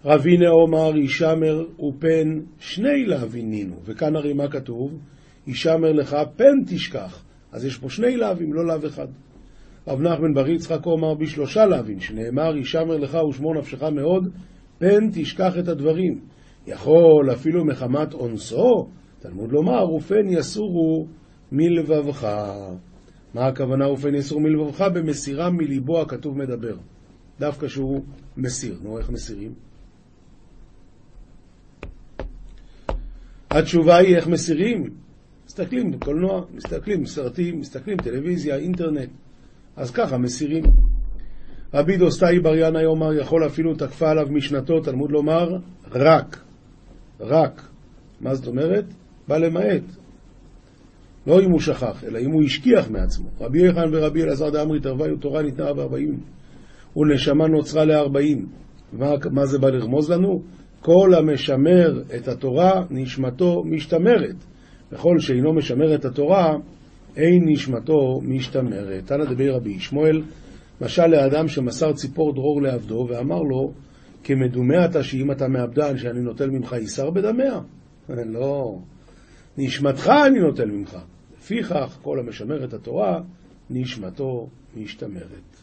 רבינה 0.06 0.50
אומר 0.50 0.98
ישמר 0.98 1.66
ופן 1.80 2.40
שני 2.60 3.06
להבינינו, 3.06 3.76
וכאן 3.86 4.16
הרי 4.16 4.34
מה 4.34 4.48
כתוב? 4.48 5.00
ישמר 5.48 5.92
לך 5.92 6.16
פן 6.36 6.64
תשכח. 6.68 7.24
אז 7.52 7.66
יש 7.66 7.78
פה 7.78 7.90
שני 7.90 8.18
להבים, 8.18 8.54
לא 8.54 8.66
להב 8.66 8.86
אחד. 8.86 9.08
רב 9.88 10.02
נחמן 10.02 10.34
בר 10.34 10.50
יצחק 10.50 10.86
אומר 10.86 11.14
בשלושה 11.14 11.66
להבים, 11.66 12.00
שנאמר 12.00 12.58
ישמר 12.58 12.98
לך 12.98 13.18
ושמור 13.30 13.56
נפשך 13.56 13.84
מאוד, 13.84 14.30
פן 14.78 15.10
תשכח 15.14 15.58
את 15.60 15.68
הדברים. 15.68 16.20
יכול 16.68 17.32
אפילו 17.34 17.66
מחמת 17.66 18.14
אונסו, 18.14 18.88
תלמוד 19.20 19.52
לומר, 19.52 19.94
ופן 19.94 20.30
יסורו 20.30 21.08
מלבבך. 21.52 22.28
מה 23.34 23.48
הכוונה 23.48 23.90
ופן 23.90 24.16
יסורו 24.16 24.42
מלבבך? 24.42 24.82
במסירה 24.82 25.50
מליבו 25.50 26.02
הכתוב 26.02 26.38
מדבר. 26.38 26.76
דווקא 27.40 27.68
שהוא 27.68 28.04
מסיר. 28.38 28.80
נו, 28.84 28.98
איך 28.98 29.10
מסירים? 29.10 29.54
התשובה 33.50 33.98
היא 33.98 34.16
איך 34.16 34.28
מסירים. 34.28 34.90
מסתכלים 35.46 35.92
בקולנוע, 35.92 36.46
מסתכלים 36.54 37.04
בסרטים, 37.04 37.60
מסתכלים 37.60 37.98
טלוויזיה, 37.98 38.56
אינטרנט. 38.56 39.10
אז 39.76 39.92
ככה 39.92 40.18
מסירים. 40.18 40.64
רבי 41.74 41.98
דוסטאי 41.98 42.40
בר 42.40 42.56
ינאי 42.56 42.86
אומר, 42.86 43.14
יכול 43.14 43.46
אפילו 43.46 43.76
תקפה 43.76 44.10
עליו 44.10 44.28
משנתו, 44.30 44.80
תלמוד 44.80 45.12
לומר, 45.12 45.58
רק. 45.92 46.44
רק. 47.20 47.62
מה 48.22 48.36
זאת 48.36 48.48
אומרת? 48.48 48.86
בא 49.28 49.38
למעט. 49.38 50.01
לא 51.28 51.42
אם 51.42 51.52
הוא 51.52 51.60
שכח, 51.60 52.04
אלא 52.04 52.20
אם 52.20 52.32
הוא 52.32 52.44
השכיח 52.44 52.90
מעצמו. 52.90 53.30
רבי 53.42 53.60
יוחנן 53.62 53.96
ורבי 53.96 54.24
אלעזר 54.24 54.50
דאמרי 54.50 54.80
תרוויו 54.80 55.18
תורה 55.18 55.42
ניתנה 55.42 55.74
בארבעים, 55.74 56.20
ונשמה 56.96 57.48
נוצרה 57.48 57.86
לארבעים. 57.86 58.46
מה, 58.94 59.12
מה 59.32 59.46
זה 59.46 59.60
בא 59.60 59.70
לרמוז 59.70 60.12
לנו? 60.12 60.42
כל 60.82 61.14
המשמר 61.18 62.04
את 62.16 62.28
התורה, 62.28 62.84
נשמתו 62.90 63.64
משתמרת. 63.66 64.36
וכל 64.92 65.20
שאינו 65.20 65.54
משמר 65.54 65.96
את 65.96 66.06
התורה, 66.06 66.56
אין 67.18 67.44
נשמתו 67.46 68.22
משתמרת. 68.24 69.06
תנא 69.06 69.26
דבי 69.26 69.50
רבי 69.50 69.80
שמואל, 69.80 70.22
משל 70.82 71.08
לאדם 71.08 71.48
שמסר 71.48 71.94
ציפור 71.94 72.34
דרור 72.34 72.62
לעבדו, 72.62 73.08
ואמר 73.10 73.42
לו, 73.42 73.72
כמדומה 74.24 74.86
אתה 74.86 75.04
שאם 75.04 75.32
אתה 75.32 75.48
מעבדן 75.48 75.98
שאני 75.98 76.20
נוטל 76.20 76.50
ממך 76.50 76.74
איסר 76.74 77.10
בדמיה? 77.10 77.60
לא. 78.10 78.78
נשמתך 79.58 80.12
אני 80.28 80.40
נוטל 80.40 80.72
ממך. 80.72 80.98
לפיכך, 81.38 81.98
כל 82.02 82.20
המשמר 82.20 82.64
את 82.64 82.74
התורה, 82.74 83.22
נשמתו 83.70 84.48
משתמרת. 84.76 85.62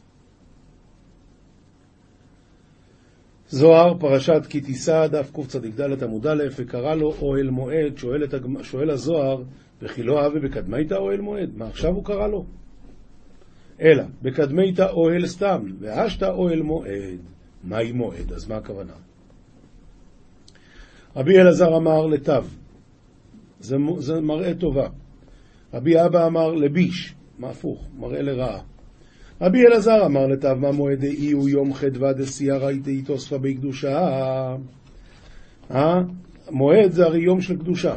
זוהר, 3.49 3.99
פרשת 3.99 4.43
כי 4.49 4.61
תישא, 4.61 5.07
דף 5.07 5.31
קצ"ד 5.31 6.03
עמוד 6.03 6.27
א', 6.27 6.45
וקרא 6.57 6.95
לו 6.95 7.15
אוהל 7.23 7.51
מועד, 7.51 7.97
שואל, 7.97 8.23
הגמ... 8.23 8.63
שואל 8.63 8.91
הזוהר, 8.91 9.43
וכי 9.83 10.03
לא 10.03 10.23
אהבה 10.23 10.41
בקדמייתא 10.41 10.95
אוהל 10.95 11.21
מועד? 11.21 11.51
מה 11.57 11.69
עכשיו 11.69 11.95
הוא 11.95 12.05
קרא 12.05 12.27
לו? 12.27 12.45
אלא, 13.81 14.05
בקדמייתא 14.23 14.87
אוהל 14.91 15.27
סתם, 15.27 15.63
והשתא 15.81 16.25
אוהל 16.25 16.63
מועד. 16.63 17.21
מהי 17.65 17.93
מועד? 17.93 18.33
אז 18.33 18.49
מה 18.49 18.57
הכוונה? 18.57 18.93
רבי 21.17 21.39
אלעזר 21.39 21.77
אמר 21.77 22.07
לתו, 22.07 22.33
זה, 23.61 23.77
זה 23.99 24.21
מראה 24.21 24.55
טובה. 24.55 24.89
רבי 25.75 26.05
אבא 26.05 26.27
אמר 26.27 26.55
לביש, 26.55 27.15
מה 27.39 27.51
הפוך? 27.51 27.85
מראה 27.99 28.23
לרעה. 28.23 28.61
רבי 29.41 29.67
אלעזר 29.67 30.07
אמר 30.07 30.27
לתו 30.27 30.57
מה 30.57 30.73
מועד 30.73 31.01
דאי 31.01 31.31
הוא 31.31 31.49
יום 31.49 31.75
חדווה 31.75 32.13
דסיירא 32.13 32.71
תוספא 33.07 33.37
בי 33.37 33.55
קדושה. 33.55 34.57
המועד 35.71 36.91
זה 36.91 37.05
הרי 37.05 37.21
יום 37.21 37.41
של 37.41 37.57
קדושה. 37.57 37.97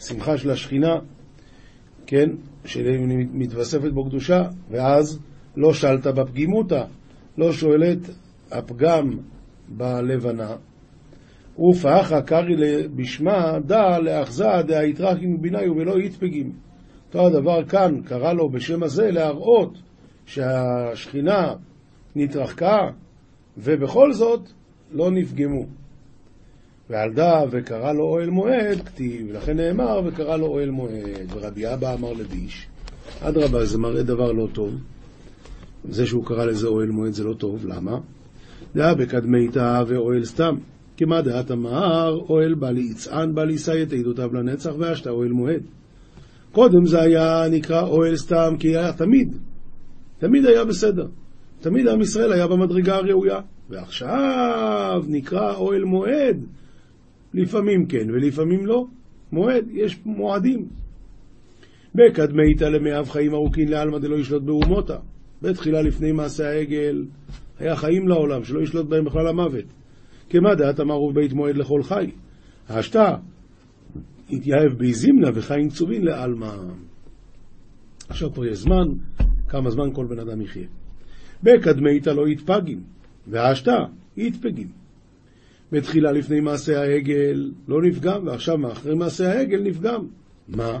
שמחה 0.00 0.38
של 0.38 0.50
השכינה, 0.50 0.94
כן, 2.06 2.30
שמתווספת 2.64 3.92
בו 3.92 4.04
קדושה, 4.04 4.42
ואז 4.70 5.18
לא 5.56 5.74
שאלת 5.74 6.06
בפגימותא, 6.06 6.84
לא 7.38 7.52
שואלת 7.52 7.98
הפגם 8.50 9.10
בלבנה. 9.68 10.56
ופאחה 11.58 12.22
קרי 12.22 12.88
בשמה 12.88 13.58
דא 13.66 13.98
לאחזה 13.98 14.62
דהיתרחים 14.66 15.42
ביניו 15.42 15.76
ולא 15.76 15.98
יתפגים. 15.98 16.52
אותו 17.06 17.26
הדבר 17.26 17.64
כאן, 17.64 18.00
קרא 18.04 18.32
לו 18.32 18.48
בשם 18.48 18.82
הזה 18.82 19.10
להראות 19.10 19.78
שהשכינה 20.26 21.54
נתרחקה, 22.16 22.78
ובכל 23.58 24.12
זאת 24.12 24.40
לא 24.92 25.10
נפגמו. 25.10 25.66
ועל 26.90 27.12
דא 27.12 27.44
וקרא 27.50 27.92
לו 27.92 28.04
אוהל 28.04 28.30
מועד, 28.30 28.80
כתיב, 28.84 29.32
לכן 29.32 29.56
נאמר 29.56 30.00
וקרא 30.06 30.36
לו 30.36 30.46
אוהל 30.46 30.70
מועד. 30.70 31.32
ורבי 31.32 31.72
אבא 31.74 31.94
אמר 31.94 32.12
לביש, 32.12 32.66
אדרבה, 33.20 33.64
זה 33.64 33.78
מראה 33.78 34.02
דבר 34.02 34.32
לא 34.32 34.46
טוב. 34.52 34.74
זה 35.84 36.06
שהוא 36.06 36.24
קרא 36.26 36.44
לזה 36.44 36.66
אוהל 36.66 36.88
מועד 36.88 37.12
זה 37.12 37.24
לא 37.24 37.34
טוב, 37.34 37.66
למה? 37.66 37.98
דאה 38.74 38.94
בקדמיתא 38.94 39.82
ואוהל 39.86 40.24
סתם. 40.24 40.56
כמה 40.96 41.22
דעת 41.22 41.50
אמר, 41.50 42.20
אוהל 42.28 42.54
בא 42.54 42.70
ליצען 42.70 43.34
בא 43.34 43.44
לישא 43.44 43.82
את 43.82 43.92
עדותיו 43.92 44.34
לנצח, 44.34 44.72
ואשתא 44.78 45.08
אוהל 45.08 45.32
מועד. 45.32 45.62
קודם 46.52 46.86
זה 46.86 47.00
היה 47.00 47.48
נקרא 47.50 47.82
אוהל 47.82 48.16
סתם, 48.16 48.54
כי 48.58 48.68
היה 48.68 48.92
תמיד, 48.92 49.36
תמיד 50.18 50.46
היה 50.46 50.64
בסדר. 50.64 51.06
תמיד 51.60 51.88
עם 51.88 52.00
ישראל 52.00 52.32
היה 52.32 52.46
במדרגה 52.46 52.96
הראויה. 52.96 53.40
ועכשיו 53.68 55.02
נקרא 55.08 55.54
אוהל 55.54 55.84
מועד. 55.84 56.36
לפעמים 57.34 57.86
כן 57.86 58.10
ולפעמים 58.10 58.66
לא. 58.66 58.86
מועד, 59.32 59.64
יש 59.72 60.00
מועדים. 60.04 60.68
בקדמיתא 61.94 62.64
למאב 62.64 63.08
חיים 63.08 63.34
ארוכין 63.34 63.68
לעלמא 63.68 63.98
דלא 63.98 64.16
ישלוט 64.16 64.42
באומותא. 64.42 64.96
בתחילה 65.42 65.82
לפני 65.82 66.12
מעשה 66.12 66.48
העגל 66.48 67.04
היה 67.58 67.76
חיים 67.76 68.08
לעולם, 68.08 68.44
שלא 68.44 68.60
ישלוט 68.60 68.86
בהם 68.86 69.04
בכלל 69.04 69.26
המוות. 69.26 69.64
כמה 70.30 70.54
דעת 70.54 70.80
אמר 70.80 71.02
ובית 71.02 71.32
מועד 71.32 71.56
לכל 71.56 71.82
חי. 71.82 72.10
השתא 72.68 73.14
התייהב 74.30 74.72
באזימנה 74.78 75.28
וחיים 75.34 75.68
צובין 75.68 76.04
לעלמא. 76.04 76.56
עכשיו 78.08 78.34
פה 78.34 78.46
יש 78.46 78.58
זמן, 78.58 78.86
כמה 79.48 79.70
זמן 79.70 79.92
כל 79.92 80.06
בן 80.06 80.18
אדם 80.18 80.40
יחיה. 80.40 80.66
בקדמיתא 81.42 82.10
לא 82.10 82.28
יתפגים, 82.28 82.80
והשתא 83.26 83.76
יתפגים. 84.16 84.68
בתחילה 85.72 86.12
לפני 86.12 86.40
מעשה 86.40 86.80
העגל 86.80 87.52
לא 87.68 87.82
נפגם, 87.82 88.26
ועכשיו 88.26 88.72
אחרי 88.72 88.94
מעשה 88.94 89.32
העגל 89.32 89.62
נפגם. 89.62 90.06
מה? 90.48 90.80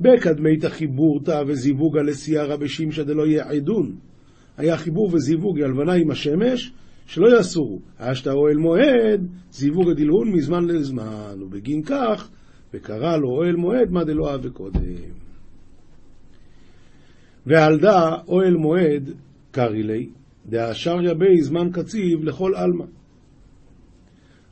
בקדמיתא 0.00 0.68
חיבורתא 0.68 1.42
וזיווגה 1.46 2.02
לסיירא 2.02 2.56
בשמשא 2.56 3.02
דלא 3.02 3.26
יעדון. 3.26 3.96
היה 4.56 4.76
חיבור 4.76 5.10
וזיווג 5.14 5.60
הלבנה 5.60 5.92
עם 5.92 6.10
השמש, 6.10 6.72
שלא 7.10 7.40
יסורו. 7.40 7.78
אשתא 7.98 8.30
אוהל 8.30 8.56
מועד, 8.56 9.26
זיווג 9.50 9.90
הדלהון 9.90 10.32
מזמן 10.32 10.64
לזמן, 10.64 11.42
ובגין 11.42 11.82
כך, 11.82 12.30
וקרא 12.74 13.16
לו 13.16 13.28
אוהל 13.28 13.56
מועד 13.56 13.90
מה 13.90 14.04
דלא 14.04 14.30
אהב 14.30 14.48
קודם. 14.48 14.80
ועל 17.46 17.78
דא 17.78 18.16
אוהל 18.28 18.54
מועד 18.54 19.10
קרי 19.50 19.82
לי, 19.82 20.08
דאשריה 20.46 21.14
בי 21.14 21.42
זמן 21.42 21.70
קציב 21.72 22.24
לכל 22.24 22.52
עלמא. 22.54 22.84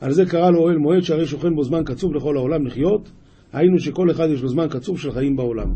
על 0.00 0.12
זה 0.12 0.24
קרא 0.26 0.50
לו 0.50 0.58
אוהל 0.58 0.76
מועד 0.76 1.02
שהרי 1.02 1.26
שוכן 1.26 1.54
בו 1.54 1.64
זמן 1.64 1.84
קצוב 1.84 2.14
לכל 2.14 2.36
העולם 2.36 2.66
לחיות, 2.66 3.10
היינו 3.52 3.78
שכל 3.78 4.10
אחד 4.10 4.28
יש 4.30 4.42
לו 4.42 4.48
זמן 4.48 4.66
קצוב 4.70 5.00
של 5.00 5.12
חיים 5.12 5.36
בעולם. 5.36 5.74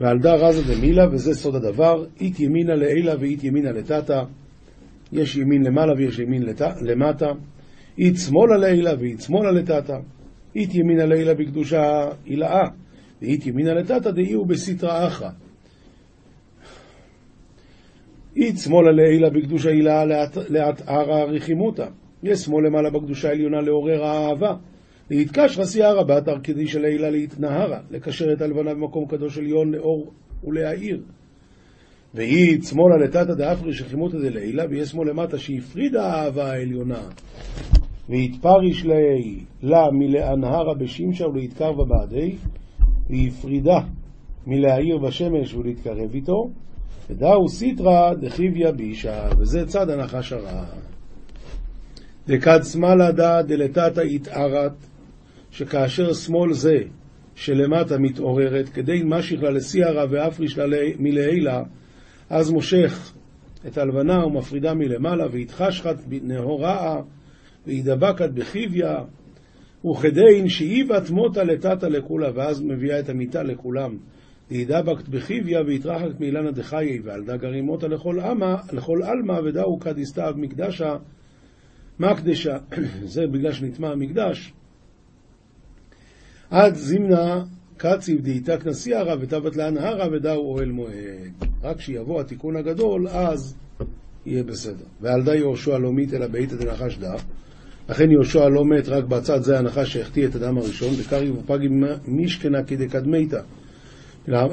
ועל 0.00 0.18
דה 0.18 0.34
רזה 0.34 0.74
דמילה, 0.74 1.06
וזה 1.12 1.34
סוד 1.34 1.54
הדבר, 1.54 2.04
אית 2.20 2.40
ימינה 2.40 2.74
לעילה 2.74 3.14
ואית 3.20 3.44
ימינה 3.44 3.72
לטאטה. 3.72 4.24
יש 5.16 5.36
ימין 5.36 5.62
למעלה 5.62 5.92
ויש 5.96 6.18
ימין 6.18 6.42
לת... 6.42 6.60
למטה. 6.82 7.26
אית 7.98 8.16
שמאלה 8.16 8.56
לעילה 8.56 8.92
ואית 9.00 9.20
שמאלה 9.20 9.50
לטאטה. 9.52 9.98
אית 10.56 10.74
ימינה 10.74 11.06
לעילה 11.06 11.34
בקדושה 11.34 12.08
הילאה, 12.24 12.68
ואית 13.22 13.46
ימינה 13.46 13.74
לטאטה 13.74 14.10
דאי 14.10 14.32
הוא 14.32 14.46
בסטרא 14.46 15.06
אחרא. 15.06 15.30
אית 18.36 18.58
שמאלה 18.58 18.92
לעילה 18.92 19.30
בקדושה 19.30 19.70
הילאה 19.70 20.04
לערא 20.48 21.24
רכימותא. 21.24 21.86
יש 22.22 22.38
שמאל 22.38 22.66
למעלה 22.66 22.90
בקדושה 22.90 23.28
העליונה 23.28 23.60
לעורר 23.60 24.04
האהבה. 24.04 24.54
להתקשרא 25.10 25.64
סייערא 25.64 26.02
באתר 26.02 26.38
קדישא 26.38 26.78
לילה 26.78 27.10
להתנהרה, 27.10 27.80
לקשר 27.90 28.32
את 28.32 28.40
הלבנה 28.40 28.74
במקום 28.74 29.06
קדוש 29.06 29.38
עליון 29.38 29.74
לאור 29.74 30.12
ולהאיר. 30.44 31.02
והיא 32.16 32.62
שמאלה 32.62 32.96
לתתא 32.96 33.34
דאפרי 33.34 33.72
שחימותא 33.72 34.18
דלילה, 34.18 34.64
ויהיה 34.70 34.86
שמאל 34.86 35.10
למטה 35.10 35.38
שהפרידה 35.38 36.06
האהבה 36.06 36.52
העליונה. 36.52 37.02
והתפריש 38.08 38.84
ליה 38.84 39.42
לה 39.62 39.84
מלאנהרה 39.92 40.74
בשמשה 40.78 41.26
ולהתקרבה 41.26 41.84
בעדי, 41.84 42.36
והפרידה 43.10 43.78
מלהאיר 44.46 44.98
בשמש 44.98 45.54
ולהתקרב 45.54 46.14
איתו, 46.14 46.50
ודאו 47.10 47.48
סיטרא 47.48 48.14
דחיביא 48.14 48.70
בישה, 48.70 49.28
וזה 49.38 49.66
צד 49.66 49.90
הנחש 49.90 50.32
הרע. 50.32 50.64
דקד 52.28 52.60
שמאלה 52.72 53.12
דא 53.12 53.42
דלתתא 53.42 54.00
התערת, 54.00 54.72
שכאשר 55.50 56.12
שמאל 56.12 56.52
זה 56.52 56.78
שלמטה 57.34 57.98
מתעוררת, 57.98 58.68
כדי 58.68 59.02
משיך 59.04 59.42
לה 59.42 59.50
לסיירה 59.50 60.04
ואפריש 60.10 60.58
לה 60.58 60.76
מלעילה, 60.98 61.62
אז 62.30 62.50
מושך 62.50 63.12
את 63.66 63.78
הלבנה 63.78 64.26
ומפרידה 64.26 64.74
מלמעלה, 64.74 65.26
ויתחשחת 65.32 65.96
נהוראה, 66.22 67.00
וידבקת 67.66 68.30
בחיביה, 68.34 68.94
וכדין 69.90 70.48
שאיבת 70.48 71.10
מותה 71.10 71.44
לטאטה 71.44 71.88
לכולה, 71.88 72.30
ואז 72.34 72.62
מביאה 72.62 73.00
את 73.00 73.08
המיטה 73.08 73.42
לכולם. 73.42 73.96
וידבקת 74.50 75.08
בחיביה, 75.08 75.60
ויתרחקת 75.66 76.20
מאילנה 76.20 76.50
דחיי, 76.50 77.00
ועל 77.04 77.24
דא 77.24 77.36
גרים 77.36 77.64
מותה 77.64 77.88
לכל 77.88 78.20
עלמא, 78.20 78.54
לכל 78.72 78.98
עלמא, 79.02 79.40
ודאו 79.44 79.80
כדיסתיו 79.80 80.34
מקדשה, 80.36 80.96
מקדשה, 82.00 82.56
זה 83.14 83.26
בגלל 83.26 83.52
שנטמע 83.52 83.88
המקדש, 83.88 84.52
עד 86.50 86.74
זימנה 86.74 87.44
קציב 87.76 88.20
דהיתה 88.20 88.58
כנסיירא 88.58 89.16
ותבת 89.20 89.56
להנהרה 89.56 90.06
ודאו 90.12 90.38
אוהל 90.38 90.70
מועד. 90.70 91.45
רק 91.62 91.76
כשיבוא 91.76 92.20
התיקון 92.20 92.56
הגדול, 92.56 93.08
אז 93.08 93.56
יהיה 94.26 94.42
בסדר. 94.42 94.84
ועל 95.00 95.22
די 95.24 95.36
יהושע 95.36 95.78
לא 95.78 95.92
מת 95.92 96.14
אלא 96.14 96.26
בעיתא 96.26 96.56
דנחש 96.56 96.98
דא. 96.98 97.14
לכן 97.88 98.10
יהושע 98.10 98.48
לא 98.48 98.64
מת 98.64 98.88
רק 98.88 99.04
בצד 99.04 99.42
זה 99.42 99.58
הנחש 99.58 99.92
שהחטיא 99.92 100.26
את 100.26 100.36
אדם 100.36 100.58
הראשון, 100.58 100.88
וקרי 100.98 101.30
ופגי 101.30 101.68
משכנה 102.08 102.62
כדקדמיתא. 102.62 103.40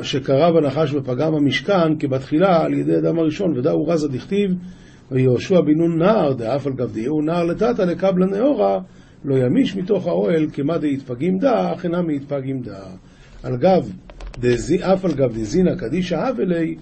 שקרב 0.01 0.55
הנחש 0.55 0.93
ופגם 0.93 1.33
המשכן 1.33 1.97
כבתחילה 1.99 2.63
על 2.63 2.73
ידי 2.73 2.97
אדם 2.97 3.19
הראשון, 3.19 3.57
ודאו 3.57 3.87
רזה 3.87 4.07
דכתיב 4.07 4.51
ויהושע 5.11 5.61
בן 5.61 5.77
נון 5.77 5.99
נער 5.99 6.33
דאף 6.33 6.67
על 6.67 6.73
גבדיהו 6.73 7.21
נער 7.21 7.43
לטאטא 7.43 7.81
לקבלה 7.81 8.25
נאורה 8.25 8.79
לא 9.25 9.35
ימיש 9.35 9.75
מתוך 9.75 10.07
האוהל 10.07 10.47
כמה 10.53 10.77
דהתפגים 10.77 11.37
דא, 11.37 11.73
אך 11.73 11.85
אינם 11.85 12.07
מתפגים 12.07 12.61
דא. 12.61 12.79
על 13.43 13.57
גב, 13.57 13.91
אף 14.81 15.05
על 15.05 15.11
גב 15.11 15.33
דזינא 15.33 15.75
קדישא 15.75 16.29
אבלי, 16.29 16.75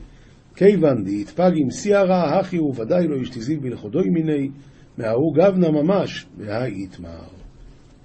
כיוון 0.56 1.04
דהתפגים 1.04 1.72
סיירא, 1.72 2.40
הכי 2.40 2.58
הוא 2.58 2.76
ודאי 2.78 3.08
לא 3.08 3.16
ישתזיל 3.16 3.60
בלכודוי 3.60 4.10
מיני, 4.10 4.50
מההוא 4.98 5.36
גבנה 5.36 5.72
ממש, 5.72 6.26
והאיתמר. 6.38 7.24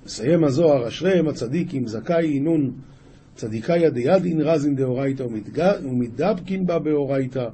מסיים 0.05 0.45
הזוהר, 0.45 0.89
אשריהם 0.89 1.29
הצדיקים, 1.29 1.87
זכאי 1.87 2.33
אינון 2.35 2.71
צדיקאיה 3.35 3.91
דידין 3.91 4.41
רזין 4.41 4.75
דאורייתא 4.75 5.25
ומתדבקין 5.83 6.67
בה 6.67 6.79
באורייתא. 6.79 7.49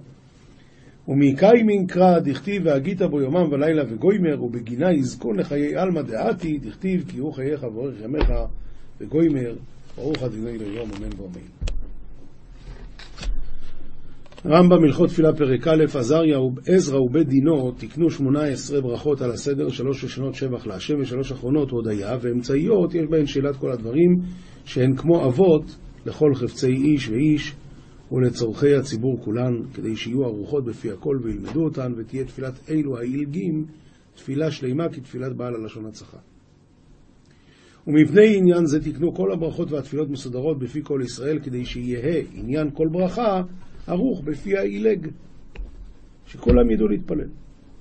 ומקיימין 1.08 1.86
קרא 1.86 2.18
דכתיב 2.18 2.62
והגית 2.66 3.02
בו 3.02 3.20
יומם 3.20 3.52
ולילה 3.52 3.82
וגוימר 3.88 4.44
ובגינה 4.44 4.92
יזכון 4.92 5.38
לחיי 5.38 5.76
עלמא 5.76 6.02
דעתי 6.02 6.58
דכתיב 6.58 7.04
כי 7.08 7.18
הוא 7.18 7.32
חייך 7.32 7.62
ואורך 7.62 7.94
ימיך 8.04 8.32
וגוימר 9.00 9.56
ברוך 9.96 10.22
אדוני 10.22 10.58
ליום 10.58 10.90
אמן 10.98 11.20
ואמן. 11.20 11.71
רמב"ם 14.46 14.84
הלכות 14.84 15.08
תפילה 15.08 15.32
פרק 15.32 15.68
א', 15.68 15.84
עזריה 15.98 16.38
ועזרא 16.40 17.00
ובית 17.00 17.28
דינו 17.28 17.72
תיקנו 17.72 18.10
שמונה 18.10 18.44
עשרה 18.44 18.80
ברכות 18.80 19.20
על 19.20 19.30
הסדר, 19.30 19.68
שלוש 19.68 20.04
ראשונות 20.04 20.34
שבח 20.34 20.66
להשם 20.66 20.94
ושלוש 21.00 21.32
אחרונות 21.32 21.70
הודיה, 21.70 22.16
ואמצעיות 22.20 22.94
יש 22.94 23.06
בהן 23.10 23.26
שאלת 23.26 23.56
כל 23.56 23.72
הדברים 23.72 24.20
שהן 24.64 24.96
כמו 24.96 25.26
אבות 25.26 25.76
לכל 26.06 26.34
חפצי 26.34 26.66
איש 26.66 27.08
ואיש 27.08 27.54
ולצורכי 28.12 28.74
הציבור 28.74 29.20
כולן, 29.24 29.52
כדי 29.74 29.96
שיהיו 29.96 30.24
ערוכות 30.24 30.64
בפי 30.64 30.90
הכל 30.90 31.18
וילמדו 31.22 31.64
אותן, 31.64 31.92
ותהיה 31.96 32.24
תפילת 32.24 32.70
אלו 32.70 32.98
העילגים 32.98 33.64
תפילה 34.14 34.50
שלמה 34.50 34.88
כתפילת 34.88 35.36
בעל 35.36 35.54
הלשון 35.54 35.86
הצחה. 35.86 36.18
ומפני 37.86 38.36
עניין 38.36 38.66
זה 38.66 38.80
תקנו 38.80 39.14
כל 39.14 39.32
הברכות 39.32 39.72
והתפילות 39.72 40.10
מסודרות 40.10 40.58
בפי 40.58 40.80
כל 40.82 41.00
ישראל, 41.04 41.38
כדי 41.38 41.64
שיהא 41.64 42.22
עניין 42.34 42.70
כל 42.74 42.88
ברכה 42.92 43.42
ערוך 43.86 44.22
בפי 44.24 44.56
העילג, 44.56 45.08
שכולם 46.26 46.70
ידעו 46.70 46.88
להתפלל. 46.88 47.28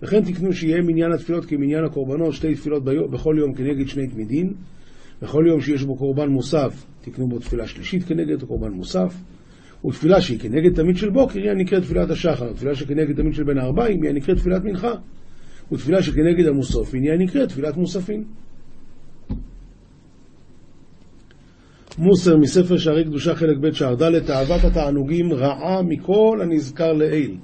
וכן 0.02 0.22
תקנו 0.22 0.54
שיהיה 0.54 0.82
מניין 0.82 1.12
התפילות 1.12 1.46
כמניין 1.46 1.84
הקורבנות, 1.84 2.34
שתי 2.34 2.56
תפילות 2.56 2.84
ביום, 2.84 3.12
בכל 3.12 3.36
יום 3.40 3.54
כנגד 3.54 3.88
שני 3.88 4.08
תמידין. 4.08 4.54
בכל 5.22 5.44
יום 5.48 5.62
שיש 5.62 5.84
בו 5.84 5.96
קורבן 5.96 6.30
מוסף, 6.30 6.86
תקנו 7.02 7.28
בו 7.28 7.40
תפילה 7.40 7.68
שלישית 7.68 8.04
כנגד 8.04 8.44
קורבן 8.44 8.72
מוסף. 8.72 9.16
ותפילה 9.86 10.22
שהיא 10.22 10.40
כנגד 10.40 10.76
תמיד 10.76 10.98
של 10.98 11.10
בוקר, 11.10 11.40
היא 11.40 11.50
הנקראת 11.50 11.84
תפילת 11.84 12.10
השחר. 12.10 12.54
תפילה 12.54 12.76
שכנגד 12.76 13.16
תמיד 13.16 13.34
של 13.34 13.44
בין 13.44 13.58
הארבעים, 13.58 14.02
היא 14.02 14.10
הנקראת 14.10 14.38
תפילת 14.38 14.64
מנחה. 14.64 14.94
ותפילה 15.72 16.04
שכנגד 16.04 16.48
המוסופין, 16.48 17.04
היא 17.04 17.12
הנקראת 17.12 17.50
תפילת 17.50 17.78
מוספין. 17.78 18.24
מוסר 21.98 22.38
מספר 22.38 22.78
שערי 22.78 23.04
קדושה 23.04 23.36
חלק 23.36 23.58
ב' 23.58 23.72
שער 23.72 23.96
ד' 23.96 24.20
תאוות 24.20 24.64
התענוגים 24.64 25.34
רעה 25.34 25.82
מכל 25.82 26.40
הנזכר 26.42 26.94
לעיל 26.94 27.38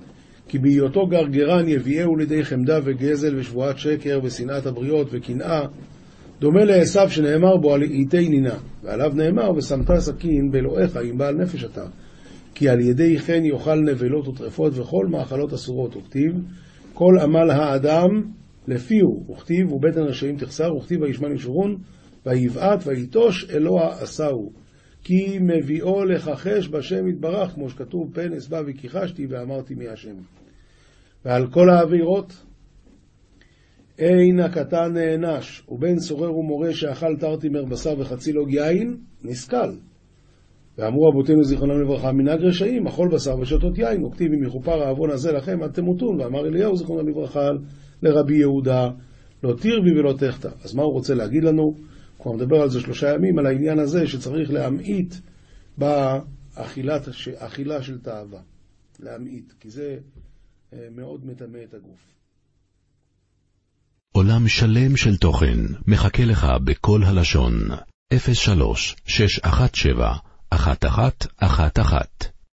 כי 0.47 0.59
בהיותו 0.59 1.07
גרגרן 1.07 1.67
יביאהו 1.67 2.15
לידי 2.15 2.43
חמדה 2.43 2.79
וגזל 2.83 3.35
ושבועת 3.39 3.77
שקר 3.77 4.19
ושנאת 4.23 4.65
הבריות 4.65 5.07
וקנאה 5.11 5.61
דומה 6.39 6.65
לעשו 6.65 7.09
שנאמר 7.09 7.57
בו 7.57 7.73
על 7.73 7.81
איתי 7.81 8.29
נינה 8.29 8.55
ועליו 8.83 9.11
נאמר 9.15 9.51
ושמת 9.57 9.99
סכין 9.99 10.51
באלוהיך 10.51 10.97
עם 10.97 11.17
בעל 11.17 11.35
נפש 11.35 11.63
אתה 11.63 11.85
כי 12.55 12.69
על 12.69 12.79
ידי 12.79 13.17
כן 13.17 13.45
יאכל 13.45 13.75
נבלות 13.75 14.27
וטרפות 14.27 14.77
וכל 14.77 15.07
מאכלות 15.07 15.53
אסורות 15.53 15.95
וכתיב 15.95 16.31
כל 16.93 17.13
עמל 17.21 17.49
האדם 17.49 18.09
לפיהו 18.67 19.25
וכתיב 19.31 19.73
ובטן 19.73 20.01
רשעים 20.01 20.37
תחסר 20.37 20.75
וכתיב 20.75 21.01
וישמן 21.01 21.31
ישורון 21.35 21.75
ויבעט 22.27 22.87
ויטוש 22.87 23.49
אלוה 23.49 23.93
עשהו. 24.01 24.51
כי 25.03 25.39
מביאו 25.41 26.05
לכחש 26.05 26.69
בשם 26.69 27.07
יתברך, 27.07 27.51
כמו 27.53 27.69
שכתוב, 27.69 28.13
פן 28.13 28.33
אסבע 28.33 28.61
וכיחשתי 28.67 29.25
ואמרתי 29.29 29.75
מי 29.75 29.87
השם. 29.87 30.15
ועל 31.25 31.47
כל 31.47 31.69
העבירות, 31.69 32.43
אין 33.99 34.39
הקטן 34.39 34.93
נענש, 34.93 35.63
ובן 35.69 35.99
סורר 35.99 36.37
ומורה 36.37 36.73
שאכל 36.73 37.15
תרתימר 37.19 37.65
בשר 37.65 37.99
וחצי 37.99 38.33
לוג 38.33 38.53
יין, 38.53 38.97
נסכל. 39.23 39.71
ואמרו 40.77 41.09
רבותינו 41.09 41.43
זיכרונם 41.43 41.81
לברכה, 41.81 42.11
מנהג 42.11 42.39
רשעים, 42.41 42.87
אכול 42.87 43.09
בשר 43.13 43.39
ושתות 43.39 43.77
יין, 43.77 44.05
וכתיב 44.05 44.27
אם 44.33 44.43
יכופר 44.43 44.83
העוון 44.83 45.09
הזה 45.09 45.31
לכם 45.31 45.63
עד 45.63 45.71
תמותון. 45.71 46.21
ואמר 46.21 46.47
אליהו 46.47 46.75
זיכרונם 46.75 47.09
לברכה 47.09 47.49
לרבי 48.03 48.37
יהודה, 48.37 48.89
לא 49.43 49.53
תרבי 49.53 49.99
ולא 49.99 50.13
תחתא. 50.13 50.49
אז 50.63 50.75
מה 50.75 50.83
הוא 50.83 50.93
רוצה 50.93 51.13
להגיד 51.13 51.43
לנו? 51.43 51.73
כבר 52.19 52.31
מדבר 52.31 52.61
על 52.61 52.69
זה 52.69 52.79
שלושה 52.79 53.13
ימים, 53.13 53.39
על 53.39 53.45
העניין 53.45 53.79
הזה 53.79 54.07
שצריך 54.07 54.51
להמעיט 54.51 55.15
באכילה 55.77 57.01
של 57.81 57.99
תאווה. 58.01 58.39
להמעיט, 58.99 59.53
כי 59.59 59.69
זה 59.69 59.97
אה, 60.73 60.87
מאוד 60.95 61.25
מטמא 61.25 61.57
את 61.63 61.73
הגוף. 61.73 61.99
עולם 64.11 64.47
שלם 64.47 64.97
של 64.97 65.17
תוכן 65.17 65.57
מחכה 65.87 66.25
לך 66.25 66.47
בכל 66.63 67.03
הלשון, 67.03 67.53
03 68.33 68.95
617 69.05 70.17
1111 70.53 72.36